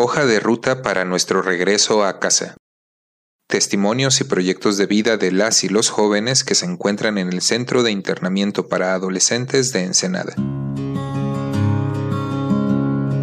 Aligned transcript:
Hoja 0.00 0.26
de 0.26 0.38
ruta 0.38 0.80
para 0.80 1.04
nuestro 1.04 1.42
regreso 1.42 2.04
a 2.04 2.20
casa. 2.20 2.56
Testimonios 3.48 4.20
y 4.20 4.24
proyectos 4.24 4.76
de 4.76 4.86
vida 4.86 5.16
de 5.16 5.32
las 5.32 5.64
y 5.64 5.68
los 5.68 5.90
jóvenes 5.90 6.44
que 6.44 6.54
se 6.54 6.66
encuentran 6.66 7.18
en 7.18 7.32
el 7.32 7.42
Centro 7.42 7.82
de 7.82 7.90
Internamiento 7.90 8.68
para 8.68 8.94
Adolescentes 8.94 9.72
de 9.72 9.82
Ensenada. 9.82 10.34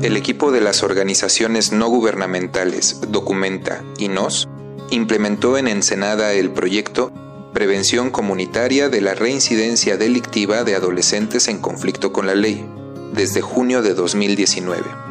El 0.01 0.17
equipo 0.17 0.51
de 0.51 0.59
las 0.59 0.83
organizaciones 0.83 1.71
no 1.71 1.87
gubernamentales 1.87 2.99
Documenta 3.07 3.81
y 3.97 4.09
NOS 4.09 4.49
implementó 4.91 5.57
en 5.57 5.69
Ensenada 5.69 6.33
el 6.33 6.51
proyecto 6.51 7.13
Prevención 7.53 8.11
Comunitaria 8.11 8.89
de 8.89 8.99
la 8.99 9.15
Reincidencia 9.15 9.95
Delictiva 9.95 10.65
de 10.65 10.75
Adolescentes 10.75 11.47
en 11.47 11.59
Conflicto 11.59 12.11
con 12.11 12.27
la 12.27 12.35
Ley, 12.35 12.69
desde 13.13 13.39
junio 13.39 13.81
de 13.81 13.93
2019. 13.93 15.04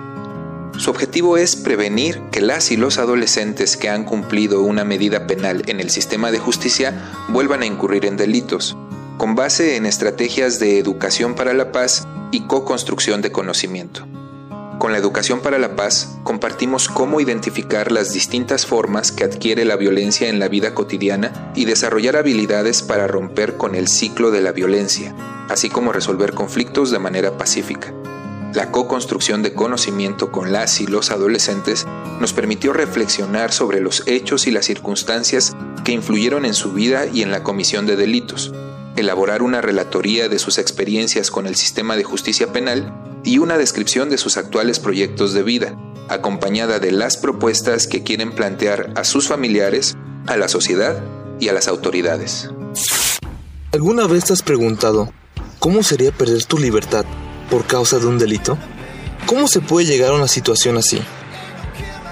Su 0.77 0.91
objetivo 0.91 1.36
es 1.36 1.54
prevenir 1.54 2.20
que 2.32 2.40
las 2.40 2.72
y 2.72 2.77
los 2.77 2.98
adolescentes 2.98 3.76
que 3.76 3.89
han 3.89 4.04
cumplido 4.04 4.62
una 4.62 4.85
medida 4.85 5.26
penal 5.26 5.62
en 5.66 5.79
el 5.79 5.89
sistema 5.89 6.32
de 6.32 6.40
justicia 6.40 7.12
vuelvan 7.29 7.62
a 7.62 7.66
incurrir 7.66 8.04
en 8.07 8.16
delitos, 8.16 8.76
con 9.16 9.36
base 9.36 9.76
en 9.76 9.86
estrategias 9.86 10.58
de 10.58 10.79
educación 10.79 11.35
para 11.35 11.54
la 11.54 11.71
paz 11.71 12.08
y 12.32 12.46
co-construcción 12.49 13.22
de 13.22 13.30
conocimiento. 13.30 14.04
Con 14.79 14.90
la 14.90 14.99
educación 14.99 15.40
para 15.40 15.61
la 15.61 15.76
paz 15.76 16.18
compartimos 16.25 16.88
cómo 16.88 17.21
identificar 17.21 17.93
las 17.93 18.13
distintas 18.13 18.66
formas 18.66 19.13
que 19.13 19.22
adquiere 19.22 19.64
la 19.64 19.77
violencia 19.77 20.29
en 20.29 20.41
la 20.41 20.49
vida 20.49 20.75
cotidiana 20.75 21.52
y 21.54 21.66
desarrollar 21.66 22.16
habilidades 22.16 22.82
para 22.82 23.07
romper 23.07 23.57
con 23.57 23.77
el 23.77 23.86
ciclo 23.86 24.32
de 24.32 24.43
la 24.43 24.50
violencia, 24.50 25.14
así 25.49 25.71
como 25.71 25.93
resolver 25.93 26.35
conflictos 26.35 26.91
de 26.91 26.99
manera 26.99 27.38
pacífica. 27.38 27.94
La 28.54 28.71
co-construcción 28.71 29.43
de 29.43 29.53
conocimiento 29.53 30.31
con 30.31 30.53
las 30.53 30.81
y 30.81 30.86
los 30.86 31.11
adolescentes 31.11 31.86
nos 32.20 32.33
permitió 32.33 32.72
reflexionar 32.72 33.53
sobre 33.53 33.80
los 33.80 34.05
hechos 34.06 34.47
y 34.47 34.53
las 34.53 34.67
circunstancias 34.67 35.56
que 35.84 35.91
influyeron 35.91 36.44
en 36.44 36.55
su 36.55 36.72
vida 36.72 37.06
y 37.06 37.22
en 37.22 37.32
la 37.32 37.42
comisión 37.42 37.84
de 37.84 37.97
delitos, 37.97 38.52
elaborar 38.94 39.42
una 39.42 39.60
relatoría 39.60 40.28
de 40.28 40.38
sus 40.38 40.58
experiencias 40.58 41.32
con 41.32 41.48
el 41.48 41.56
sistema 41.56 41.97
de 41.97 42.05
justicia 42.05 42.52
penal 42.52 42.94
y 43.25 43.38
una 43.38 43.58
descripción 43.58 44.08
de 44.08 44.19
sus 44.19 44.36
actuales 44.36 44.78
proyectos 44.78 45.32
de 45.34 45.42
vida, 45.42 45.77
acompañada 46.08 46.78
de 46.78 46.92
las 46.92 47.16
propuestas 47.16 47.88
que 47.88 48.05
quieren 48.05 48.30
plantear 48.30 48.92
a 48.94 49.02
sus 49.02 49.27
familiares, 49.27 49.97
a 50.28 50.36
la 50.36 50.47
sociedad 50.47 51.02
y 51.41 51.48
a 51.48 51.55
las 51.55 51.66
autoridades. 51.66 52.50
¿Alguna 53.72 54.06
vez 54.06 54.27
te 54.27 54.32
has 54.32 54.42
preguntado 54.42 55.12
cómo 55.58 55.82
sería 55.82 56.12
perder 56.12 56.44
tu 56.44 56.58
libertad 56.58 57.05
por 57.55 57.69
causa 57.69 58.00
de 58.00 58.06
un 58.06 58.19
delito? 58.19 58.58
¿Cómo 59.27 59.47
se 59.47 59.60
puede 59.60 59.86
llegar 59.86 60.10
a 60.10 60.16
una 60.16 60.27
situación 60.27 60.77
así? 60.77 61.00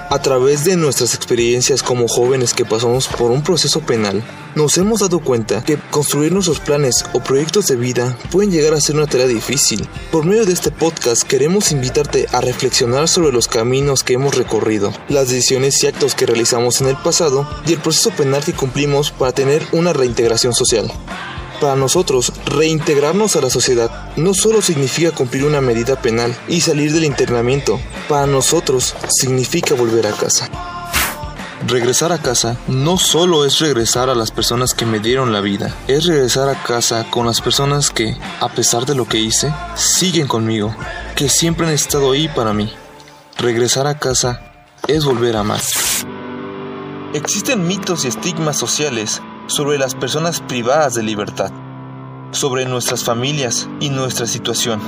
A 0.08 0.22
través 0.22 0.62
de 0.64 0.76
nuestras 0.76 1.16
experiencias 1.16 1.82
como 1.82 2.06
jóvenes 2.06 2.54
que 2.54 2.64
pasamos 2.64 3.08
por 3.08 3.32
un 3.32 3.42
proceso 3.42 3.80
penal, 3.80 4.22
nos 4.54 4.78
hemos 4.78 5.00
dado 5.00 5.18
cuenta 5.18 5.64
que 5.64 5.78
construir 5.90 6.30
nuestros 6.30 6.60
planes 6.60 7.04
o 7.12 7.18
proyectos 7.18 7.66
de 7.66 7.74
vida 7.74 8.16
pueden 8.30 8.52
llegar 8.52 8.72
a 8.74 8.80
ser 8.80 8.94
una 8.94 9.08
tarea 9.08 9.26
difícil. 9.26 9.88
Por 10.12 10.24
medio 10.24 10.46
de 10.46 10.52
este 10.52 10.70
podcast 10.70 11.24
queremos 11.24 11.72
invitarte 11.72 12.28
a 12.30 12.40
reflexionar 12.40 13.08
sobre 13.08 13.32
los 13.32 13.48
caminos 13.48 14.04
que 14.04 14.12
hemos 14.12 14.36
recorrido, 14.36 14.92
las 15.08 15.28
decisiones 15.28 15.82
y 15.82 15.88
actos 15.88 16.14
que 16.14 16.26
realizamos 16.26 16.80
en 16.82 16.86
el 16.86 16.96
pasado 16.98 17.50
y 17.66 17.72
el 17.72 17.80
proceso 17.80 18.10
penal 18.10 18.44
que 18.44 18.52
cumplimos 18.52 19.10
para 19.10 19.32
tener 19.32 19.66
una 19.72 19.92
reintegración 19.92 20.54
social. 20.54 20.88
Para 21.62 21.76
nosotros, 21.76 22.32
reintegrarnos 22.44 23.36
a 23.36 23.40
la 23.40 23.48
sociedad 23.48 24.10
no 24.16 24.34
solo 24.34 24.60
significa 24.62 25.12
cumplir 25.12 25.44
una 25.44 25.60
medida 25.60 25.94
penal 25.94 26.36
y 26.48 26.60
salir 26.60 26.92
del 26.92 27.04
internamiento, 27.04 27.78
para 28.08 28.26
nosotros 28.26 28.96
significa 29.08 29.76
volver 29.76 30.08
a 30.08 30.10
casa. 30.10 30.50
Regresar 31.68 32.10
a 32.10 32.18
casa 32.18 32.56
no 32.66 32.98
solo 32.98 33.44
es 33.44 33.60
regresar 33.60 34.10
a 34.10 34.16
las 34.16 34.32
personas 34.32 34.74
que 34.74 34.86
me 34.86 34.98
dieron 34.98 35.32
la 35.32 35.40
vida, 35.40 35.72
es 35.86 36.06
regresar 36.06 36.48
a 36.48 36.60
casa 36.60 37.06
con 37.08 37.26
las 37.26 37.40
personas 37.40 37.90
que, 37.90 38.16
a 38.40 38.48
pesar 38.48 38.84
de 38.84 38.96
lo 38.96 39.06
que 39.06 39.18
hice, 39.18 39.54
siguen 39.76 40.26
conmigo, 40.26 40.74
que 41.14 41.28
siempre 41.28 41.68
han 41.68 41.72
estado 41.72 42.10
ahí 42.10 42.26
para 42.26 42.52
mí. 42.52 42.72
Regresar 43.38 43.86
a 43.86 44.00
casa 44.00 44.52
es 44.88 45.04
volver 45.04 45.36
a 45.36 45.44
más. 45.44 46.04
Existen 47.14 47.68
mitos 47.68 48.04
y 48.04 48.08
estigmas 48.08 48.56
sociales 48.56 49.22
sobre 49.46 49.78
las 49.78 49.94
personas 49.94 50.40
privadas 50.40 50.94
de 50.94 51.02
libertad, 51.02 51.52
sobre 52.32 52.66
nuestras 52.66 53.04
familias 53.04 53.68
y 53.80 53.90
nuestra 53.90 54.26
situación. 54.26 54.80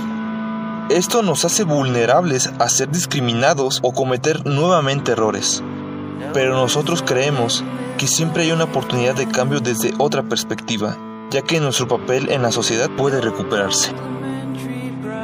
Esto 0.90 1.22
nos 1.22 1.44
hace 1.44 1.64
vulnerables 1.64 2.52
a 2.58 2.68
ser 2.68 2.90
discriminados 2.90 3.80
o 3.82 3.92
cometer 3.92 4.44
nuevamente 4.44 5.12
errores. 5.12 5.62
Pero 6.32 6.54
nosotros 6.54 7.02
creemos 7.02 7.64
que 7.96 8.06
siempre 8.06 8.42
hay 8.42 8.52
una 8.52 8.64
oportunidad 8.64 9.14
de 9.14 9.28
cambio 9.28 9.60
desde 9.60 9.94
otra 9.98 10.22
perspectiva, 10.22 10.98
ya 11.30 11.42
que 11.42 11.60
nuestro 11.60 11.88
papel 11.88 12.28
en 12.30 12.42
la 12.42 12.52
sociedad 12.52 12.90
puede 12.90 13.20
recuperarse. 13.20 13.92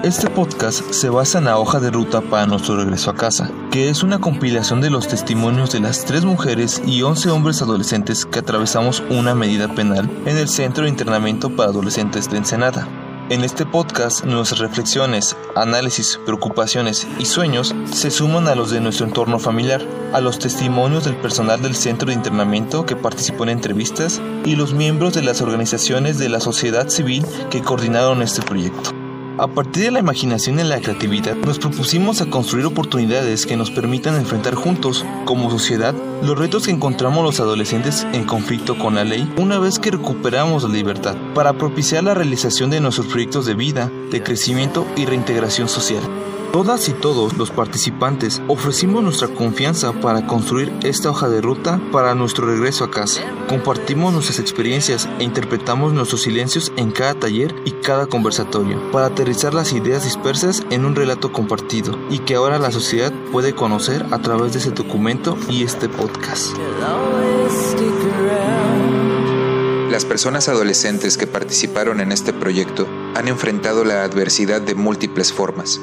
Este 0.03 0.31
podcast 0.31 0.93
se 0.93 1.11
basa 1.11 1.37
en 1.37 1.45
la 1.45 1.59
hoja 1.59 1.79
de 1.79 1.91
ruta 1.91 2.23
para 2.23 2.47
nuestro 2.47 2.75
regreso 2.75 3.11
a 3.11 3.17
casa, 3.17 3.51
que 3.71 3.91
es 3.91 4.03
una 4.03 4.19
compilación 4.19 4.81
de 4.81 4.89
los 4.89 5.07
testimonios 5.07 5.73
de 5.73 5.81
las 5.81 6.07
tres 6.07 6.25
mujeres 6.25 6.81
y 6.87 7.03
11 7.03 7.29
hombres 7.29 7.61
adolescentes 7.61 8.25
que 8.25 8.39
atravesamos 8.39 9.03
una 9.11 9.35
medida 9.35 9.69
penal 9.75 10.09
en 10.25 10.39
el 10.39 10.49
Centro 10.49 10.85
de 10.85 10.89
Internamiento 10.89 11.55
para 11.55 11.69
Adolescentes 11.69 12.31
de 12.31 12.39
Ensenada. 12.39 12.89
En 13.29 13.45
este 13.45 13.67
podcast, 13.67 14.25
nuestras 14.25 14.61
reflexiones, 14.61 15.37
análisis, 15.55 16.19
preocupaciones 16.25 17.07
y 17.19 17.27
sueños 17.27 17.75
se 17.93 18.11
suman 18.11 18.49
a 18.49 18.55
los 18.55 18.71
de 18.71 18.81
nuestro 18.81 19.05
entorno 19.05 19.39
familiar, 19.39 19.87
a 20.15 20.23
los 20.23 20.39
testimonios 20.39 21.05
del 21.05 21.17
personal 21.17 21.61
del 21.61 21.77
centro 21.77 22.09
de 22.09 22.15
internamiento 22.15 22.87
que 22.87 22.97
participó 22.97 23.43
en 23.43 23.51
entrevistas 23.51 24.19
y 24.47 24.57
los 24.57 24.73
miembros 24.73 25.13
de 25.13 25.23
las 25.23 25.43
organizaciones 25.43 26.19
de 26.19 26.31
la 26.31 26.41
sociedad 26.41 26.89
civil 26.89 27.27
que 27.51 27.61
coordinaron 27.61 28.23
este 28.23 28.41
proyecto. 28.41 29.00
A 29.41 29.47
partir 29.47 29.85
de 29.85 29.91
la 29.91 30.01
imaginación 30.01 30.61
y 30.61 30.65
la 30.65 30.83
creatividad, 30.83 31.35
nos 31.35 31.59
propusimos 31.59 32.21
a 32.21 32.29
construir 32.29 32.67
oportunidades 32.67 33.47
que 33.47 33.57
nos 33.57 33.71
permitan 33.71 34.17
enfrentar 34.17 34.55
juntos, 34.55 35.03
como 35.25 35.51
sociedad, 35.51 35.95
los 36.23 36.39
retos 36.39 36.67
que 36.67 36.73
encontramos 36.73 37.25
los 37.25 37.41
adolescentes 37.41 38.07
en 38.13 38.25
conflicto 38.25 38.77
con 38.77 38.97
la 38.97 39.05
ley 39.05 39.33
una 39.39 39.59
vez 39.59 39.79
que 39.79 39.93
recuperamos 39.93 40.65
la 40.65 40.69
libertad, 40.69 41.17
para 41.35 41.55
propiciar 41.55 42.05
la 42.05 42.13
realización 42.13 42.69
de 42.69 42.81
nuestros 42.81 43.07
proyectos 43.07 43.47
de 43.47 43.55
vida, 43.55 43.91
de 44.11 44.23
crecimiento 44.23 44.87
y 44.95 45.07
reintegración 45.07 45.71
social. 45.71 46.03
Todas 46.53 46.89
y 46.89 46.93
todos 46.95 47.37
los 47.37 47.53
participantes 47.53 48.43
ofrecimos 48.49 49.05
nuestra 49.05 49.29
confianza 49.29 49.93
para 49.93 50.27
construir 50.27 50.73
esta 50.83 51.09
hoja 51.09 51.29
de 51.29 51.41
ruta 51.41 51.81
para 51.93 52.17
nuestro 52.17 52.45
regreso 52.45 52.83
a 52.83 52.91
casa. 52.91 53.23
Compartimos 53.49 54.13
nuestras 54.13 54.41
experiencias 54.41 55.09
e 55.21 55.23
interpretamos 55.23 55.93
nuestros 55.93 56.23
silencios 56.23 56.73
en 56.77 56.91
cada 56.91 57.15
taller 57.15 57.55
y 57.65 57.71
cada 57.71 58.09
conversatorio 58.09 58.91
para 58.91 59.07
aterrizar 59.07 59.55
las 59.55 59.73
ideas 59.73 60.03
dispersas 60.03 60.65
en 60.71 60.85
un 60.85 60.97
relato 60.97 61.33
compartido 61.33 61.97
y 62.11 62.19
que 62.19 62.35
ahora 62.35 62.59
la 62.59 62.73
sociedad 62.73 63.13
puede 63.31 63.55
conocer 63.55 64.05
a 64.11 64.19
través 64.19 64.53
de 64.53 64.59
ese 64.59 64.73
documento 64.73 65.39
y 65.49 65.63
este 65.63 65.89
podcast. 65.89 66.57
Las 69.89 70.05
personas 70.05 70.49
adolescentes 70.49 71.17
que 71.17 71.29
participaron 71.29 72.01
en 72.01 72.11
este 72.11 72.33
proyecto 72.33 72.89
han 73.15 73.29
enfrentado 73.29 73.85
la 73.85 74.03
adversidad 74.03 74.61
de 74.61 74.75
múltiples 74.75 75.33
formas 75.33 75.81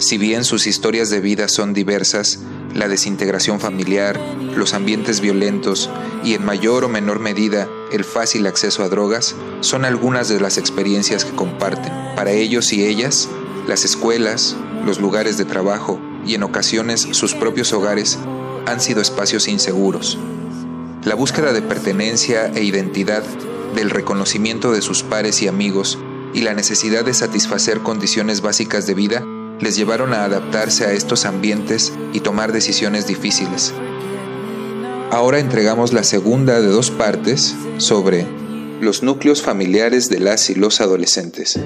si 0.00 0.16
bien 0.16 0.44
sus 0.44 0.66
historias 0.66 1.10
de 1.10 1.20
vida 1.20 1.46
son 1.46 1.74
diversas, 1.74 2.40
la 2.74 2.88
desintegración 2.88 3.60
familiar, 3.60 4.18
los 4.56 4.72
ambientes 4.72 5.20
violentos 5.20 5.90
y 6.24 6.32
en 6.32 6.42
mayor 6.42 6.84
o 6.84 6.88
menor 6.88 7.20
medida 7.20 7.68
el 7.92 8.04
fácil 8.04 8.46
acceso 8.46 8.82
a 8.82 8.88
drogas 8.88 9.36
son 9.60 9.84
algunas 9.84 10.30
de 10.30 10.40
las 10.40 10.56
experiencias 10.56 11.26
que 11.26 11.36
comparten. 11.36 11.92
Para 12.16 12.30
ellos 12.30 12.72
y 12.72 12.82
ellas, 12.82 13.28
las 13.68 13.84
escuelas, 13.84 14.56
los 14.86 15.00
lugares 15.00 15.36
de 15.36 15.44
trabajo 15.44 16.00
y 16.26 16.34
en 16.34 16.44
ocasiones 16.44 17.06
sus 17.12 17.34
propios 17.34 17.74
hogares 17.74 18.18
han 18.64 18.80
sido 18.80 19.02
espacios 19.02 19.48
inseguros. 19.48 20.18
La 21.04 21.14
búsqueda 21.14 21.52
de 21.52 21.60
pertenencia 21.60 22.46
e 22.46 22.62
identidad, 22.64 23.22
del 23.74 23.90
reconocimiento 23.90 24.72
de 24.72 24.80
sus 24.80 25.02
pares 25.02 25.42
y 25.42 25.48
amigos 25.48 25.98
y 26.32 26.40
la 26.40 26.54
necesidad 26.54 27.04
de 27.04 27.12
satisfacer 27.12 27.80
condiciones 27.80 28.40
básicas 28.40 28.86
de 28.86 28.94
vida 28.94 29.24
les 29.60 29.76
llevaron 29.76 30.14
a 30.14 30.24
adaptarse 30.24 30.84
a 30.86 30.92
estos 30.92 31.24
ambientes 31.24 31.92
y 32.12 32.20
tomar 32.20 32.52
decisiones 32.52 33.06
difíciles. 33.06 33.74
Ahora 35.10 35.38
entregamos 35.38 35.92
la 35.92 36.04
segunda 36.04 36.60
de 36.60 36.68
dos 36.68 36.90
partes 36.90 37.54
sobre 37.78 38.26
los 38.80 39.02
núcleos 39.02 39.42
familiares 39.42 40.08
de 40.08 40.20
las 40.20 40.50
y 40.50 40.54
los 40.54 40.80
adolescentes. 40.80 41.60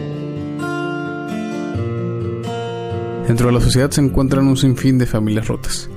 Dentro 3.26 3.46
de 3.46 3.52
la 3.52 3.60
sociedad 3.60 3.90
se 3.90 4.00
encuentran 4.00 4.46
un 4.46 4.56
sinfín 4.56 4.98
de 4.98 5.06
familias 5.06 5.48
rotas, 5.48 5.88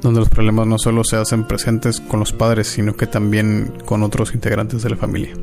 donde 0.00 0.20
los 0.20 0.28
problemas 0.28 0.66
no 0.66 0.78
solo 0.78 1.04
se 1.04 1.16
hacen 1.16 1.46
presentes 1.46 2.00
con 2.00 2.20
los 2.20 2.32
padres, 2.32 2.68
sino 2.68 2.96
que 2.96 3.06
también 3.06 3.72
con 3.84 4.02
otros 4.02 4.34
integrantes 4.34 4.82
de 4.82 4.90
la 4.90 4.96
familia. 4.96 5.34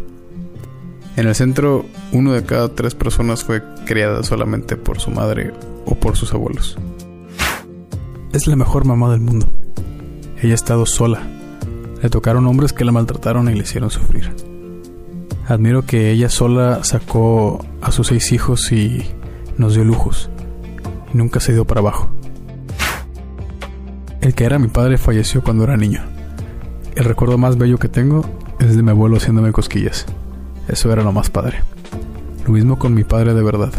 En 1.18 1.28
el 1.28 1.34
centro, 1.34 1.84
uno 2.12 2.32
de 2.32 2.44
cada 2.44 2.70
tres 2.70 2.94
personas 2.94 3.44
fue 3.44 3.64
criada 3.88 4.22
solamente 4.22 4.78
por 4.78 5.00
su 5.00 5.10
madre 5.10 5.52
o 5.88 5.96
por 5.96 6.16
sus 6.16 6.32
abuelos. 6.32 6.78
es 8.34 8.46
la 8.46 8.56
mejor 8.56 8.86
mamá 8.86 9.10
del 9.10 9.22
mundo. 9.22 9.48
Ella 10.40 10.52
ha 10.52 10.56
estado 10.56 10.86
sola. 10.86 11.24
Le 12.04 12.12
tocaron 12.12 12.46
hombres 12.46 12.72
que 12.72 12.86
la 12.86 12.92
maltrataron 12.92 13.50
y 13.50 13.56
le 13.56 13.64
hicieron 13.64 13.90
sufrir. 13.90 14.32
Admiro 15.48 15.88
que 15.88 16.12
ella 16.12 16.30
sola 16.30 16.84
sacó 16.84 17.66
a 17.82 17.92
sus 17.92 18.08
seis 18.08 18.32
hijos 18.32 18.72
y 18.72 19.04
nos 19.58 19.74
dio 19.74 19.84
lujos. 19.84 20.30
Y 21.12 21.18
nunca 21.18 21.40
se 21.40 21.52
dio 21.52 21.66
para 21.66 21.80
abajo. 21.80 22.12
El 24.22 24.36
que 24.36 24.44
era 24.44 24.60
mi 24.60 24.68
padre 24.68 25.00
falleció 25.00 25.42
cuando 25.42 25.64
era 25.64 25.78
niño. 25.78 26.04
El 26.94 27.06
recuerdo 27.06 27.40
más 27.40 27.58
bello 27.58 27.80
que 27.80 27.90
tengo 27.90 28.24
es 28.60 28.76
de 28.76 28.84
mi 28.84 28.92
abuelo 28.92 29.18
haciéndome 29.18 29.52
cosquillas. 29.52 30.06
Eso 30.68 30.92
era 30.92 31.04
lo 31.04 31.12
más 31.12 31.30
padre. 31.30 31.64
Lo 32.46 32.54
mismo 32.54 32.78
con 32.80 32.94
mi 32.94 33.04
padre 33.04 33.34
de 33.34 33.44
verdad. 33.44 33.72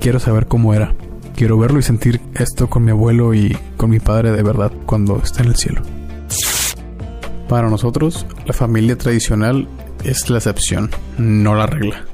Quiero 0.00 0.18
saber 0.18 0.46
cómo 0.46 0.74
era. 0.74 0.94
Quiero 1.36 1.58
verlo 1.58 1.78
y 1.78 1.82
sentir 1.82 2.20
esto 2.34 2.68
con 2.68 2.84
mi 2.84 2.90
abuelo 2.90 3.34
y 3.34 3.56
con 3.76 3.90
mi 3.90 4.00
padre 4.00 4.32
de 4.32 4.42
verdad 4.42 4.72
cuando 4.86 5.18
esté 5.22 5.42
en 5.42 5.48
el 5.48 5.56
cielo. 5.56 5.82
Para 7.48 7.68
nosotros, 7.68 8.26
la 8.46 8.52
familia 8.52 8.96
tradicional 8.96 9.68
es 10.04 10.30
la 10.30 10.38
excepción, 10.38 10.90
no 11.18 11.54
la 11.54 11.66
regla. 11.66 12.04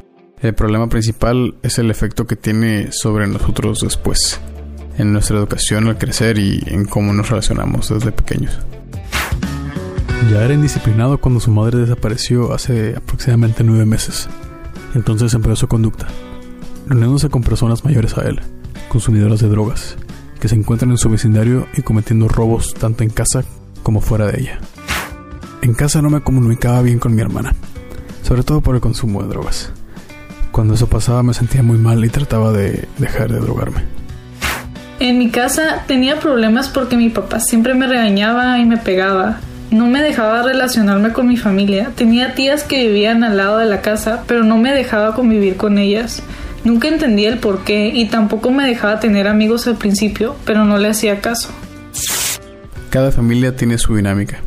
El 0.41 0.55
problema 0.55 0.89
principal 0.89 1.57
es 1.63 1.79
el 1.79 1.91
efecto 1.91 2.27
que 2.27 2.37
tiene 2.37 2.93
sobre 2.93 3.27
nosotros 3.27 3.81
después, 3.81 4.41
en 4.97 5.13
nuestra 5.13 5.37
educación 5.37 5.89
al 5.89 5.99
crecer 5.99 6.39
y 6.39 6.63
en 6.67 6.85
cómo 6.85 7.13
nos 7.13 7.31
relacionamos 7.31 7.89
desde 7.89 8.13
pequeños. 8.13 8.59
Ya 10.27 10.45
era 10.45 10.53
indisciplinado 10.53 11.19
cuando 11.19 11.41
su 11.41 11.51
madre 11.51 11.79
desapareció 11.79 12.53
hace 12.53 12.95
aproximadamente 12.97 13.65
nueve 13.65 13.87
meses. 13.87 14.29
Entonces 14.95 15.33
empezó 15.33 15.57
su 15.57 15.69
conducta, 15.69 16.07
reuniéndose 16.87 17.31
con 17.31 17.43
personas 17.43 17.85
mayores 17.85 18.19
a 18.19 18.23
él, 18.23 18.41
consumidoras 18.89 19.41
de 19.41 19.49
drogas, 19.49 19.97
que 20.39 20.49
se 20.49 20.55
encuentran 20.55 20.91
en 20.91 20.99
su 20.99 21.09
vecindario 21.09 21.67
y 21.75 21.83
cometiendo 21.83 22.29
robos 22.29 22.75
tanto 22.75 23.05
en 23.05 23.11
casa 23.11 23.43
como 23.83 24.03
fuera 24.03 24.27
de 24.27 24.41
ella. 24.41 24.59
En 25.63 25.73
casa 25.73 26.03
no 26.03 26.11
me 26.11 26.21
comunicaba 26.21 26.83
bien 26.83 26.99
con 26.99 27.15
mi 27.15 27.23
hermana, 27.23 27.55
sobre 28.23 28.43
todo 28.43 28.61
por 28.61 28.75
el 28.75 28.83
consumo 28.83 29.23
de 29.23 29.29
drogas. 29.29 29.73
Cuando 30.53 30.75
eso 30.75 30.89
pasaba 30.89 31.23
me 31.23 31.33
sentía 31.33 31.63
muy 31.63 31.79
mal 31.79 32.05
y 32.05 32.09
trataba 32.11 32.53
de 32.53 32.87
dejar 32.99 33.33
de 33.33 33.41
drogarme. 33.41 33.83
En 35.01 35.19
mi 35.19 35.31
casa 35.31 35.85
tenía 35.87 36.21
problemas 36.21 36.69
porque 36.69 36.97
mi 36.97 37.09
papá 37.09 37.41
siempre 37.41 37.75
me 37.75 37.87
regañaba 37.87 38.59
y 38.59 38.67
me 38.67 38.77
pegaba. 38.77 39.41
No 39.71 39.87
me 39.87 40.03
dejaba 40.03 40.43
relacionarme 40.43 41.13
con 41.13 41.29
mi 41.29 41.37
familia. 41.37 41.93
Tenía 41.95 42.35
tías 42.35 42.65
que 42.65 42.87
vivían 42.87 43.23
al 43.23 43.37
lado 43.37 43.59
de 43.59 43.67
la 43.67 43.83
casa, 43.83 44.25
pero 44.27 44.43
no 44.43 44.57
me 44.57 44.73
dejaba 44.73 45.15
convivir 45.15 45.57
con 45.57 45.77
ellas. 45.77 46.23
Nunca 46.65 46.89
entendía 46.89 47.29
el 47.29 47.39
por 47.39 47.65
qué 47.65 47.89
y 47.89 48.07
tampoco 48.07 48.51
me 48.51 48.67
dejaba 48.67 48.99
tener 48.99 49.29
amigos 49.29 49.67
al 49.67 49.77
principio, 49.77 50.37
pero 50.47 50.65
no 50.65 50.79
le 50.79 50.89
hacía 50.89 51.21
caso. 51.21 51.51
Cada 52.89 53.13
familia 53.13 53.57
tiene 53.57 53.77
su 53.77 53.95
dinámica, 53.95 54.41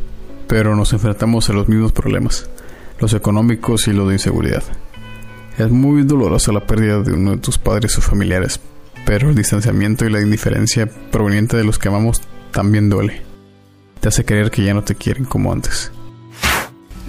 pero 0.48 0.76
nos 0.76 0.92
enfrentamos 0.92 1.48
a 1.52 1.54
los 1.54 1.70
mismos 1.70 1.92
problemas, 1.92 2.50
los 3.00 3.14
económicos 3.14 3.88
y 3.88 3.94
los 3.94 4.08
de 4.08 4.16
inseguridad. 4.16 4.64
Es 5.60 5.70
muy 5.70 6.02
dolorosa 6.02 6.52
la 6.52 6.66
pérdida 6.66 7.02
de 7.02 7.14
uno 7.14 7.32
de 7.32 7.38
tus 7.38 7.60
padres 7.60 7.96
o 8.00 8.02
familiares, 8.02 8.60
pero 9.06 9.30
el 9.30 9.36
distanciamiento 9.36 10.04
y 10.04 10.10
la 10.10 10.22
indiferencia 10.22 10.90
proveniente 11.12 11.58
de 11.58 11.64
los 11.64 11.78
que 11.78 11.90
amamos 11.90 12.24
también 12.52 12.90
duele 12.90 13.31
te 14.02 14.10
hace 14.10 14.26
creer 14.26 14.52
que 14.52 14.64
ya 14.64 14.74
no 14.74 14.84
te 14.84 14.96
quieren 14.96 15.26
como 15.26 15.54
antes. 15.54 15.92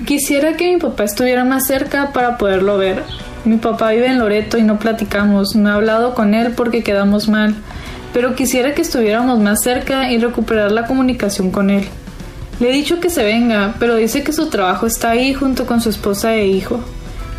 Quisiera 0.07 0.57
que 0.57 0.73
mi 0.73 0.79
papá 0.79 1.05
estuviera 1.05 1.43
más 1.45 1.67
cerca 1.67 2.13
para 2.13 2.37
poderlo 2.39 2.77
ver. 2.77 3.03
Mi 3.45 3.57
papá 3.57 3.91
vive 3.91 4.07
en 4.07 4.19
Loreto 4.19 4.59
y 4.59 4.63
no 4.63 4.79
platicamos. 4.79 5.57
No 5.57 5.71
he 5.71 5.73
hablado 5.73 6.15
con 6.15 6.35
él 6.35 6.53
porque 6.55 6.83
quedamos 6.83 7.29
mal. 7.29 7.57
Pero 8.13 8.35
quisiera 8.35 8.75
que 8.75 8.83
estuviéramos 8.83 9.39
más 9.41 9.63
cerca 9.63 10.13
y 10.13 10.19
recuperar 10.19 10.71
la 10.71 10.87
comunicación 10.87 11.51
con 11.51 11.71
él. 11.71 11.89
Le 12.61 12.71
he 12.71 12.73
dicho 12.73 13.01
que 13.01 13.11
se 13.11 13.25
venga, 13.25 13.75
pero 13.79 13.97
dice 13.97 14.23
que 14.23 14.33
su 14.33 14.49
trabajo 14.49 14.87
está 14.87 15.11
ahí 15.11 15.33
junto 15.33 15.67
con 15.67 15.81
su 15.81 15.89
esposa 15.89 16.35
e 16.35 16.47
hijo. 16.47 16.81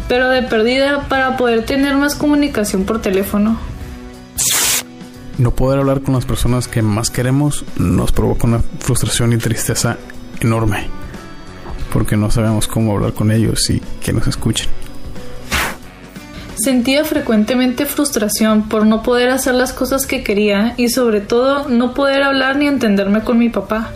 Pero 0.07 0.29
de 0.29 0.41
perdida 0.41 1.07
para 1.07 1.37
poder 1.37 1.63
tener 1.65 1.95
más 1.95 2.15
comunicación 2.15 2.85
por 2.85 3.01
teléfono. 3.01 3.59
No 5.37 5.51
poder 5.51 5.79
hablar 5.79 6.01
con 6.01 6.13
las 6.13 6.25
personas 6.25 6.67
que 6.67 6.81
más 6.81 7.09
queremos 7.09 7.65
nos 7.77 8.11
provoca 8.11 8.47
una 8.47 8.59
frustración 8.79 9.33
y 9.33 9.37
tristeza 9.37 9.97
enorme, 10.39 10.87
porque 11.91 12.15
no 12.15 12.29
sabemos 12.29 12.67
cómo 12.67 12.93
hablar 12.93 13.13
con 13.13 13.31
ellos 13.31 13.69
y 13.69 13.81
que 14.03 14.13
nos 14.13 14.27
escuchen. 14.27 14.67
Sentía 16.55 17.03
frecuentemente 17.03 17.85
frustración 17.85 18.69
por 18.69 18.85
no 18.85 19.01
poder 19.01 19.29
hacer 19.29 19.55
las 19.55 19.73
cosas 19.73 20.05
que 20.05 20.23
quería 20.23 20.75
y 20.77 20.89
sobre 20.89 21.19
todo 21.19 21.67
no 21.67 21.93
poder 21.93 22.21
hablar 22.23 22.57
ni 22.57 22.67
entenderme 22.67 23.23
con 23.23 23.39
mi 23.39 23.49
papá. 23.49 23.91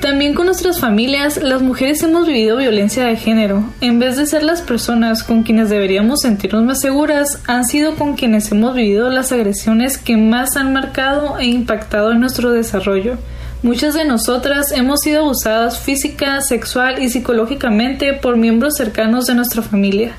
También 0.00 0.34
con 0.34 0.46
nuestras 0.46 0.78
familias, 0.78 1.42
las 1.42 1.60
mujeres 1.60 2.02
hemos 2.04 2.26
vivido 2.26 2.56
violencia 2.56 3.04
de 3.04 3.16
género. 3.16 3.64
En 3.80 3.98
vez 3.98 4.16
de 4.16 4.26
ser 4.26 4.44
las 4.44 4.62
personas 4.62 5.24
con 5.24 5.42
quienes 5.42 5.70
deberíamos 5.70 6.20
sentirnos 6.20 6.62
más 6.62 6.80
seguras, 6.80 7.40
han 7.48 7.64
sido 7.64 7.96
con 7.96 8.14
quienes 8.14 8.50
hemos 8.52 8.76
vivido 8.76 9.10
las 9.10 9.32
agresiones 9.32 9.98
que 9.98 10.16
más 10.16 10.56
han 10.56 10.72
marcado 10.72 11.38
e 11.38 11.46
impactado 11.46 12.12
en 12.12 12.20
nuestro 12.20 12.52
desarrollo. 12.52 13.18
Muchas 13.64 13.94
de 13.94 14.04
nosotras 14.04 14.70
hemos 14.70 15.00
sido 15.00 15.24
abusadas 15.24 15.80
física, 15.80 16.40
sexual 16.42 17.02
y 17.02 17.08
psicológicamente 17.08 18.12
por 18.12 18.36
miembros 18.36 18.76
cercanos 18.76 19.26
de 19.26 19.34
nuestra 19.34 19.62
familia. 19.62 20.12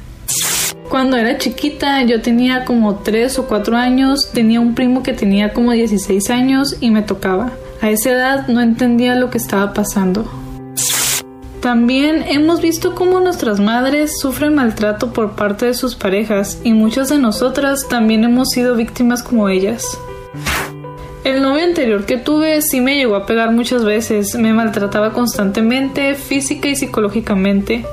Cuando 0.89 1.15
era 1.15 1.37
chiquita, 1.37 2.03
yo 2.03 2.21
tenía 2.21 2.65
como 2.65 2.95
3 2.97 3.39
o 3.39 3.47
4 3.47 3.77
años, 3.77 4.29
tenía 4.33 4.59
un 4.59 4.75
primo 4.75 5.03
que 5.03 5.13
tenía 5.13 5.53
como 5.53 5.71
16 5.71 6.29
años 6.31 6.75
y 6.81 6.91
me 6.91 7.01
tocaba. 7.01 7.53
A 7.81 7.89
esa 7.89 8.11
edad 8.11 8.47
no 8.47 8.59
entendía 8.59 9.15
lo 9.15 9.29
que 9.29 9.37
estaba 9.37 9.73
pasando. 9.73 10.29
También 11.61 12.23
hemos 12.27 12.61
visto 12.61 12.95
cómo 12.95 13.19
nuestras 13.19 13.59
madres 13.59 14.19
sufren 14.19 14.55
maltrato 14.55 15.11
por 15.11 15.35
parte 15.35 15.65
de 15.65 15.73
sus 15.73 15.95
parejas 15.95 16.59
y 16.63 16.73
muchas 16.73 17.09
de 17.09 17.17
nosotras 17.17 17.87
también 17.89 18.23
hemos 18.23 18.49
sido 18.49 18.75
víctimas 18.75 19.23
como 19.23 19.49
ellas. 19.49 19.97
El 21.23 21.41
novio 21.41 21.63
anterior 21.63 22.05
que 22.05 22.17
tuve 22.17 22.61
sí 22.61 22.79
me 22.79 22.95
llegó 22.95 23.15
a 23.15 23.25
pegar 23.25 23.51
muchas 23.51 23.83
veces, 23.83 24.35
me 24.35 24.53
maltrataba 24.53 25.11
constantemente, 25.11 26.15
física 26.15 26.69
y 26.69 26.75
psicológicamente. 26.75 27.85